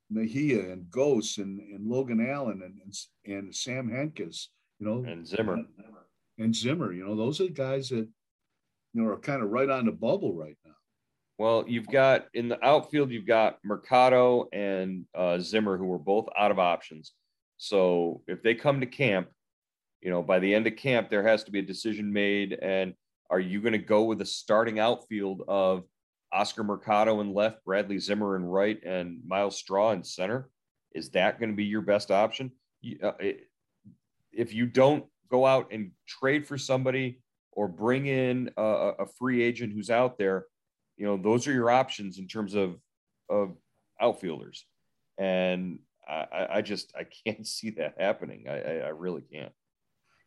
Mejia 0.09 0.71
and 0.71 0.85
Gose 0.85 1.37
and, 1.37 1.59
and 1.59 1.87
Logan 1.87 2.25
Allen 2.25 2.61
and, 2.63 2.79
and, 2.83 2.93
and 3.25 3.55
Sam 3.55 3.89
Hentges, 3.89 4.47
you 4.79 4.87
know, 4.87 5.03
and 5.09 5.25
Zimmer. 5.25 5.53
And, 5.53 5.67
and 6.37 6.55
Zimmer, 6.55 6.93
you 6.93 7.05
know, 7.05 7.15
those 7.15 7.41
are 7.41 7.45
the 7.45 7.51
guys 7.51 7.89
that, 7.89 8.07
you 8.93 9.01
know, 9.01 9.07
are 9.07 9.19
kind 9.19 9.41
of 9.41 9.49
right 9.49 9.69
on 9.69 9.85
the 9.85 9.91
bubble 9.91 10.33
right 10.33 10.57
now. 10.65 10.71
Well, 11.37 11.65
you've 11.67 11.87
got 11.87 12.27
in 12.33 12.49
the 12.49 12.63
outfield, 12.65 13.11
you've 13.11 13.27
got 13.27 13.59
Mercado 13.63 14.47
and 14.51 15.05
uh, 15.13 15.37
Zimmer, 15.39 15.77
who 15.77 15.91
are 15.93 15.99
both 15.99 16.27
out 16.37 16.51
of 16.51 16.57
options. 16.57 17.13
So 17.57 18.21
if 18.27 18.41
they 18.41 18.55
come 18.55 18.79
to 18.79 18.87
camp, 18.87 19.29
you 20.01 20.09
know, 20.09 20.23
by 20.23 20.39
the 20.39 20.53
end 20.53 20.67
of 20.67 20.75
camp, 20.75 21.09
there 21.09 21.27
has 21.27 21.43
to 21.43 21.51
be 21.51 21.59
a 21.59 21.63
decision 21.63 22.11
made. 22.11 22.53
And 22.53 22.93
are 23.29 23.39
you 23.39 23.61
going 23.61 23.73
to 23.73 23.79
go 23.79 24.03
with 24.03 24.21
a 24.21 24.25
starting 24.25 24.79
outfield 24.79 25.43
of 25.47 25.83
Oscar 26.31 26.63
Mercado 26.63 27.21
in 27.21 27.33
left, 27.33 27.63
Bradley 27.65 27.99
Zimmer 27.99 28.35
in 28.35 28.43
right, 28.43 28.79
and 28.83 29.19
Myles 29.25 29.57
Straw 29.57 29.91
in 29.91 30.03
center? 30.03 30.49
Is 30.93 31.09
that 31.11 31.39
going 31.39 31.49
to 31.49 31.55
be 31.55 31.65
your 31.65 31.81
best 31.81 32.09
option? 32.09 32.51
Uh, 33.03 33.11
if 34.37 34.53
you 34.53 34.65
don't 34.65 35.05
go 35.29 35.45
out 35.45 35.71
and 35.71 35.91
trade 36.07 36.47
for 36.47 36.57
somebody 36.57 37.19
or 37.51 37.67
bring 37.67 38.05
in 38.05 38.51
a, 38.55 38.63
a 38.99 39.05
free 39.05 39.43
agent 39.43 39.73
who's 39.73 39.89
out 39.89 40.17
there, 40.17 40.45
you 40.95 41.05
know, 41.05 41.17
those 41.17 41.47
are 41.47 41.53
your 41.53 41.69
options 41.69 42.19
in 42.19 42.27
terms 42.27 42.53
of 42.53 42.77
of 43.29 43.57
outfielders. 43.99 44.65
And 45.17 45.79
I, 46.07 46.47
I 46.51 46.61
just 46.61 46.93
I 46.95 47.05
can't 47.25 47.45
see 47.55 47.71
that 47.71 47.95
happening. 47.99 48.45
I, 48.47 48.59
I, 48.59 48.73
I 48.85 48.89
really 48.89 49.21
can't. 49.21 49.51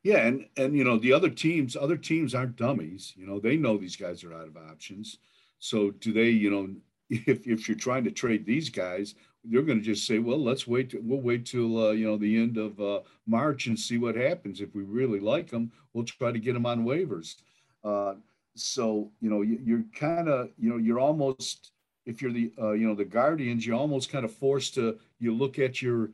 Yeah, 0.03 0.27
and 0.27 0.47
and 0.57 0.77
you 0.77 0.85
know 0.85 0.99
the 0.99 1.13
other 1.13 1.31
teams, 1.31 1.77
other 1.77 1.97
teams 1.97 2.35
aren't 2.35 2.57
dummies. 2.57 3.13
You 3.17 3.27
know 3.27 3.39
they 3.39 3.57
know 3.57 3.77
these 3.77 3.97
guys 3.97 4.25
are 4.25 4.35
out 4.35 4.49
of 4.49 4.57
options. 4.57 5.19
So 5.59 5.91
do 5.91 6.13
they, 6.13 6.31
you 6.31 6.51
know, 6.51 6.69
if, 7.11 7.47
if 7.47 7.69
you're 7.69 7.77
trying 7.77 8.05
to 8.05 8.11
trade 8.11 8.45
these 8.45 8.71
guys, 8.71 9.15
they're 9.45 9.63
going 9.63 9.79
to 9.79 9.85
just 9.85 10.07
say, 10.07 10.19
well, 10.19 10.43
let's 10.43 10.67
wait. 10.67 10.91
To, 10.91 11.01
we'll 11.03 11.21
wait 11.21 11.47
till 11.47 11.87
uh, 11.87 11.91
you 11.91 12.07
know 12.07 12.17
the 12.17 12.37
end 12.37 12.57
of 12.57 12.81
uh, 12.81 13.01
March 13.27 13.67
and 13.67 13.79
see 13.79 13.99
what 13.99 14.17
happens. 14.17 14.61
If 14.61 14.75
we 14.75 14.83
really 14.83 15.21
like 15.21 15.49
them, 15.49 15.73
we'll 15.93 16.05
try 16.05 16.33
to 16.33 16.39
get 16.39 16.55
them 16.55 16.67
on 16.67 16.85
waivers. 16.85 17.37
Uh, 17.83 18.15
so 18.55 19.11
you 19.21 19.31
know 19.31 19.43
you, 19.43 19.77
are 19.77 19.99
kind 19.99 20.29
of 20.29 20.51
you 20.59 20.69
know 20.69 20.77
you're 20.77 21.01
almost 21.01 21.73
if 22.07 22.21
you're 22.21 22.33
the 22.33 22.53
uh, 22.61 22.73
you 22.73 22.87
know 22.87 22.95
the 22.95 23.05
Guardians, 23.05 23.67
you're 23.67 23.77
almost 23.77 24.11
kind 24.11 24.25
of 24.25 24.33
forced 24.33 24.75
to 24.75 24.99
you 25.19 25.35
look 25.35 25.59
at 25.59 25.81
your 25.81 26.11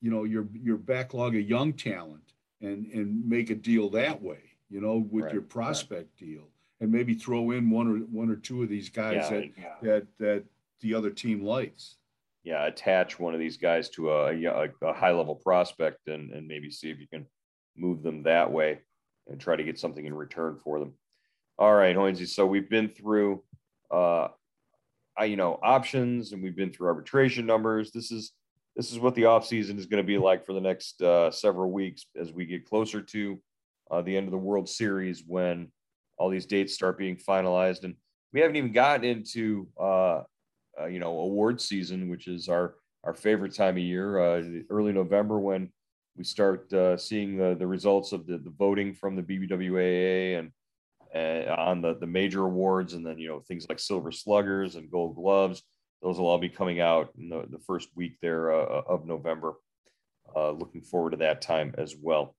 you 0.00 0.10
know 0.10 0.24
your 0.24 0.46
your 0.52 0.76
backlog 0.76 1.36
of 1.36 1.42
young 1.42 1.72
talent 1.72 2.32
and 2.60 2.86
and 2.92 3.28
make 3.28 3.50
a 3.50 3.54
deal 3.54 3.88
that 3.90 4.20
way. 4.20 4.40
You 4.68 4.80
know 4.80 5.06
with 5.10 5.26
right, 5.26 5.32
your 5.32 5.42
prospect 5.42 6.20
right. 6.20 6.28
deal 6.28 6.48
and 6.80 6.90
maybe 6.90 7.14
throw 7.14 7.52
in 7.52 7.70
one 7.70 7.86
or 7.86 7.98
one 8.06 8.30
or 8.30 8.36
two 8.36 8.62
of 8.62 8.68
these 8.68 8.88
guys 8.88 9.14
yeah, 9.14 9.30
that, 9.30 9.50
yeah. 9.56 9.74
that 9.82 10.06
that 10.18 10.44
the 10.80 10.94
other 10.94 11.10
team 11.10 11.44
likes. 11.44 11.96
Yeah, 12.46 12.64
attach 12.64 13.18
one 13.18 13.34
of 13.34 13.40
these 13.40 13.56
guys 13.56 13.90
to 13.90 14.12
a, 14.12 14.32
a, 14.44 14.68
a 14.82 14.92
high 14.92 15.10
level 15.10 15.34
prospect 15.34 16.06
and 16.06 16.30
and 16.30 16.46
maybe 16.46 16.70
see 16.70 16.90
if 16.90 17.00
you 17.00 17.08
can 17.08 17.26
move 17.76 18.04
them 18.04 18.22
that 18.22 18.52
way 18.52 18.78
and 19.26 19.40
try 19.40 19.56
to 19.56 19.64
get 19.64 19.80
something 19.80 20.06
in 20.06 20.14
return 20.14 20.56
for 20.62 20.78
them. 20.78 20.92
All 21.58 21.74
right, 21.74 21.96
Hoynesy. 21.96 22.28
So 22.28 22.46
we've 22.46 22.70
been 22.70 22.88
through, 22.88 23.42
uh, 23.90 24.28
I, 25.18 25.24
you 25.24 25.34
know, 25.34 25.58
options, 25.60 26.30
and 26.30 26.40
we've 26.40 26.54
been 26.54 26.72
through 26.72 26.86
arbitration 26.86 27.46
numbers. 27.46 27.90
This 27.90 28.12
is 28.12 28.30
this 28.76 28.92
is 28.92 29.00
what 29.00 29.16
the 29.16 29.22
offseason 29.22 29.76
is 29.76 29.86
going 29.86 30.04
to 30.04 30.06
be 30.06 30.18
like 30.18 30.46
for 30.46 30.52
the 30.52 30.60
next 30.60 31.02
uh, 31.02 31.32
several 31.32 31.72
weeks 31.72 32.06
as 32.14 32.32
we 32.32 32.46
get 32.46 32.64
closer 32.64 33.00
to 33.00 33.40
uh, 33.90 34.02
the 34.02 34.16
end 34.16 34.28
of 34.28 34.32
the 34.32 34.38
World 34.38 34.68
Series 34.68 35.24
when 35.26 35.72
all 36.16 36.30
these 36.30 36.46
dates 36.46 36.74
start 36.74 36.96
being 36.96 37.16
finalized. 37.16 37.82
And 37.82 37.96
we 38.32 38.38
haven't 38.38 38.54
even 38.54 38.70
gotten 38.70 39.04
into, 39.04 39.66
uh, 39.80 40.20
uh, 40.80 40.86
you 40.86 40.98
know, 40.98 41.18
award 41.20 41.60
season, 41.60 42.08
which 42.08 42.28
is 42.28 42.48
our, 42.48 42.74
our 43.04 43.14
favorite 43.14 43.54
time 43.54 43.76
of 43.76 43.82
year, 43.82 44.18
uh, 44.18 44.42
early 44.70 44.92
November 44.92 45.38
when 45.38 45.70
we 46.16 46.24
start 46.24 46.72
uh, 46.72 46.96
seeing 46.96 47.36
the, 47.36 47.54
the 47.58 47.66
results 47.66 48.12
of 48.12 48.26
the, 48.26 48.38
the 48.38 48.52
voting 48.58 48.94
from 48.94 49.16
the 49.16 49.22
BBWAA 49.22 50.38
and 50.38 50.50
uh, 51.14 51.54
on 51.54 51.82
the, 51.82 51.94
the 51.98 52.06
major 52.06 52.44
awards. 52.44 52.94
And 52.94 53.06
then, 53.06 53.18
you 53.18 53.28
know, 53.28 53.40
things 53.40 53.66
like 53.68 53.78
silver 53.78 54.10
sluggers 54.10 54.76
and 54.76 54.90
gold 54.90 55.16
gloves, 55.16 55.62
those 56.02 56.18
will 56.18 56.26
all 56.26 56.38
be 56.38 56.48
coming 56.48 56.80
out 56.80 57.10
in 57.18 57.28
the, 57.28 57.44
the 57.50 57.58
first 57.58 57.88
week 57.94 58.16
there 58.20 58.52
uh, 58.52 58.82
of 58.86 59.06
November. 59.06 59.54
looking 60.34 60.82
forward 60.82 61.10
to 61.10 61.16
that 61.18 61.42
time 61.42 61.74
as 61.78 61.94
well. 62.00 62.34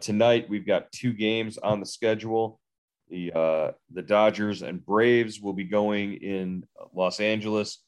tonight, 0.00 0.48
we've 0.48 0.66
got 0.66 0.92
two 0.92 1.12
games 1.12 1.58
on 1.58 1.80
the 1.80 1.86
schedule. 1.86 2.60
The 3.08 3.32
uh, 3.32 3.72
the 3.92 4.02
Dodgers 4.02 4.62
and 4.62 4.84
Braves 4.84 5.40
will 5.40 5.52
be 5.52 5.64
going 5.64 6.14
in 6.14 6.64
Los 6.94 7.20
Angeles. 7.20 7.78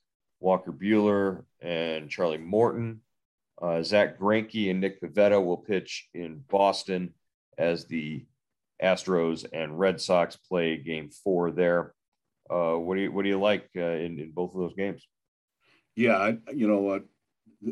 Walker 0.40 0.72
Buehler 0.72 1.44
and 1.60 2.08
Charlie 2.08 2.38
Morton. 2.38 3.00
Uh, 3.60 3.82
Zack 3.82 4.18
Greinke 4.18 4.70
and 4.70 4.80
Nick 4.80 5.00
Pivetta 5.02 5.44
will 5.44 5.56
pitch 5.56 6.08
in 6.14 6.44
Boston 6.48 7.12
as 7.56 7.86
the 7.86 8.24
Astros 8.82 9.44
and 9.52 9.78
Red 9.78 10.00
Sox 10.00 10.36
play 10.36 10.76
Game 10.76 11.10
Four 11.10 11.50
there. 11.50 11.92
Uh, 12.48 12.74
what 12.74 12.94
do 12.94 13.02
you 13.02 13.12
what 13.12 13.22
do 13.22 13.28
you 13.28 13.40
like 13.40 13.68
uh, 13.76 13.80
in 13.80 14.18
in 14.18 14.30
both 14.30 14.54
of 14.54 14.60
those 14.60 14.74
games? 14.74 15.06
Yeah, 15.96 16.32
you 16.54 16.68
know, 16.68 16.88
uh, 16.90 17.70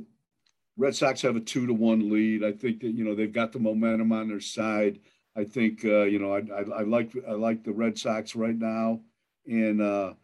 Red 0.77 0.97
Sox 0.97 1.23
have 1.23 1.37
a 1.37 1.41
two 1.41 1.67
to 1.69 1.73
one 1.73 2.11
lead. 2.11 2.45
I 2.45 2.53
think 2.53 2.81
that 2.81 2.91
you 2.91 3.05
know 3.05 3.15
they've 3.15 3.33
got 3.33 3.53
the 3.53 3.61
momentum 3.61 4.13
on 4.13 4.29
their 4.29 4.41
side. 4.41 4.99
I 5.37 5.45
think 5.45 5.85
uh, 5.85 6.05
you 6.05 6.19
know 6.19 6.33
I, 6.33 6.39
I, 6.39 6.81
I, 6.81 6.83
like 6.83 7.13
I 7.29 7.33
like 7.33 7.63
the 7.63 7.73
Red 7.73 7.99
Sox 7.99 8.35
right 8.35 8.57
now, 8.57 9.01
and 9.47 9.83
uh, 9.83 10.15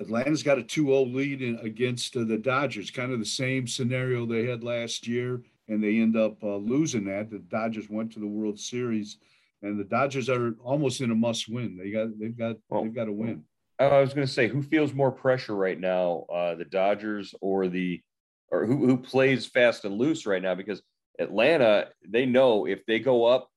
Atlanta's 0.00 0.42
got 0.42 0.58
a 0.58 0.62
2-0 0.62 1.14
lead 1.14 1.42
in, 1.42 1.58
against 1.62 2.16
uh, 2.16 2.24
the 2.24 2.36
Dodgers. 2.36 2.90
Kind 2.90 3.12
of 3.12 3.18
the 3.18 3.24
same 3.24 3.66
scenario 3.66 4.26
they 4.26 4.46
had 4.46 4.62
last 4.62 5.06
year, 5.06 5.42
and 5.68 5.82
they 5.82 5.98
end 5.98 6.16
up 6.16 6.42
uh, 6.42 6.56
losing 6.56 7.04
that. 7.06 7.30
The 7.30 7.38
Dodgers 7.38 7.88
went 7.88 8.12
to 8.12 8.20
the 8.20 8.26
World 8.26 8.60
Series, 8.60 9.16
and 9.62 9.78
the 9.78 9.84
Dodgers 9.84 10.28
are 10.28 10.54
almost 10.62 11.00
in 11.00 11.10
a 11.10 11.14
must-win. 11.14 11.76
They 11.76 11.90
got 11.90 12.18
they've 12.18 12.36
got 12.36 12.56
well, 12.68 12.82
they've 12.82 12.94
got 12.94 13.06
to 13.06 13.12
win. 13.12 13.42
I 13.78 14.00
was 14.00 14.14
going 14.14 14.26
to 14.26 14.32
say, 14.32 14.48
who 14.48 14.62
feels 14.62 14.94
more 14.94 15.12
pressure 15.12 15.54
right 15.54 15.78
now, 15.78 16.24
uh, 16.32 16.54
the 16.54 16.64
Dodgers 16.64 17.34
or 17.40 17.68
the 17.68 18.02
or 18.50 18.66
who 18.66 18.86
who 18.86 18.98
plays 18.98 19.46
fast 19.46 19.84
and 19.86 19.96
loose 19.96 20.26
right 20.26 20.42
now? 20.42 20.54
Because 20.54 20.82
Atlanta, 21.18 21.88
they 22.06 22.26
know 22.26 22.66
if 22.66 22.84
they 22.84 22.98
go 22.98 23.24
up 23.24 23.50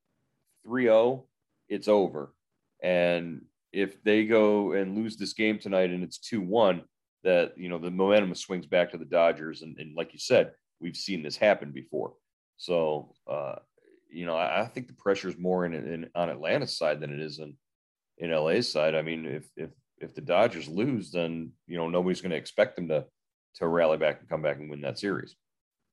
3-0, 0.70 1.24
it's 1.68 1.88
over. 1.88 2.34
And 2.82 3.44
if 3.72 4.02
they 4.04 4.26
go 4.26 4.74
and 4.74 4.96
lose 4.96 5.18
this 5.18 5.34
game 5.34 5.60
tonight 5.60 5.90
and 5.90 6.04
it's 6.04 6.20
2-1, 6.20 6.84
that 7.24 7.58
you 7.58 7.68
know 7.68 7.78
the 7.78 7.92
momentum 7.92 8.34
swings 8.34 8.66
back 8.66 8.92
to 8.92 8.98
the 8.98 9.06
Dodgers. 9.06 9.62
And, 9.62 9.78
and 9.78 9.96
like 9.96 10.14
you 10.14 10.20
said, 10.20 10.52
we've 10.80 10.96
seen 10.96 11.22
this 11.22 11.36
happen 11.36 11.72
before. 11.72 12.14
So 12.58 13.14
uh, 13.30 13.56
you 14.10 14.26
know, 14.26 14.36
I, 14.36 14.62
I, 14.62 14.66
think 14.66 14.88
the 14.88 14.94
pressure 14.94 15.30
is 15.30 15.38
more 15.38 15.66
in, 15.66 15.74
in 15.74 16.10
on 16.16 16.30
Atlanta's 16.30 16.78
side 16.78 17.00
than 17.00 17.14
it 17.14 17.20
is 17.20 17.40
in 17.40 17.56
in 18.18 18.32
LA's 18.32 18.72
side. 18.72 18.96
I 18.96 19.02
mean, 19.02 19.26
if 19.26 19.50
if 19.56 19.70
if 20.00 20.16
the 20.16 20.22
Dodgers 20.22 20.68
lose, 20.68 21.12
then 21.12 21.52
you 21.68 21.78
know 21.78 21.90
nobody's 21.90 22.22
going 22.22 22.32
to 22.32 22.38
expect 22.38 22.76
them 22.76 22.88
to 22.90 23.06
to 23.56 23.68
rally 23.68 23.98
back 23.98 24.20
and 24.20 24.30
come 24.30 24.42
back 24.42 24.58
and 24.58 24.70
win 24.70 24.82
that 24.82 25.00
series. 25.00 25.36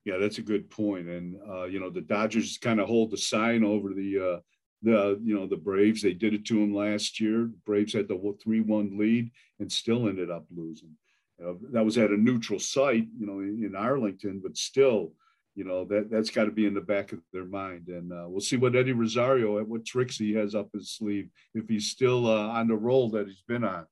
Yeah, 0.05 0.19
that's 0.19 0.39
a 0.39 0.43
good 0.43 0.71
point. 0.71 1.09
And 1.09 1.37
uh, 1.49 1.65
you 1.65 1.81
know, 1.81 1.91
the 1.91 2.01
Dodgers 2.01 2.59
kind 2.59 2.81
of 2.81 2.89
hold 2.89 3.11
the 3.11 3.19
sign 3.19 3.65
over 3.65 3.93
the 3.93 4.19
uh, 4.19 4.41
the 4.83 5.21
you 5.23 5.35
know 5.35 5.47
the 5.47 5.57
Braves. 5.57 6.03
They 6.03 6.13
did 6.13 6.35
it 6.35 6.45
to 6.47 6.61
him 6.61 6.75
last 6.75 7.21
year. 7.21 7.51
Braves 7.65 7.93
had 7.93 8.09
the 8.09 8.37
three 8.43 8.61
one 8.61 8.99
lead 8.99 9.31
and 9.59 9.71
still 9.71 10.09
ended 10.09 10.31
up 10.31 10.47
losing. 10.55 10.97
Uh, 11.45 11.55
that 11.73 11.85
was 11.85 11.99
at 11.99 12.11
a 12.11 12.17
neutral 12.17 12.59
site, 12.59 13.07
you 13.19 13.27
know, 13.27 13.41
in, 13.41 13.63
in 13.63 13.77
Arlington, 13.77 14.41
but 14.43 14.57
still, 14.57 15.13
you 15.55 15.65
know 15.65 15.85
that 15.85 16.11
that's 16.11 16.31
got 16.31 16.45
to 16.45 16.51
be 16.51 16.67
in 16.67 16.75
the 16.75 16.81
back 16.81 17.13
of 17.13 17.21
their 17.33 17.45
mind. 17.45 17.89
And 17.89 18.13
uh, 18.13 18.27
we'll 18.29 18.41
see 18.41 18.57
what 18.57 18.77
Eddie 18.77 18.93
Rosario, 18.93 19.59
and 19.59 19.69
what 19.69 19.85
tricks 19.85 20.17
he 20.17 20.35
has 20.35 20.55
up 20.55 20.69
his 20.73 20.91
sleeve, 20.91 21.29
if 21.55 21.69
he's 21.69 21.91
still 21.91 22.27
uh, 22.27 22.49
on 22.49 22.69
the 22.69 22.77
roll 22.77 23.11
that 23.11 23.27
he's 23.27 23.43
been 23.47 23.65
on. 23.65 23.87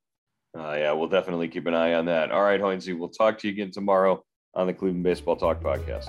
Uh, 0.57 0.77
yeah, 0.79 0.93
we'll 0.93 1.09
definitely 1.09 1.49
keep 1.49 1.67
an 1.67 1.75
eye 1.75 1.95
on 1.95 2.05
that. 2.07 2.31
All 2.31 2.43
right, 2.43 2.61
Hoynesy, 2.61 2.97
we'll 2.97 3.09
talk 3.09 3.39
to 3.39 3.49
you 3.49 3.53
again 3.53 3.73
tomorrow 3.73 4.25
on 4.55 4.67
the 4.69 4.73
Cleveland 4.73 5.03
Baseball 5.03 5.37
Talk 5.37 5.61
podcast. 5.61 6.07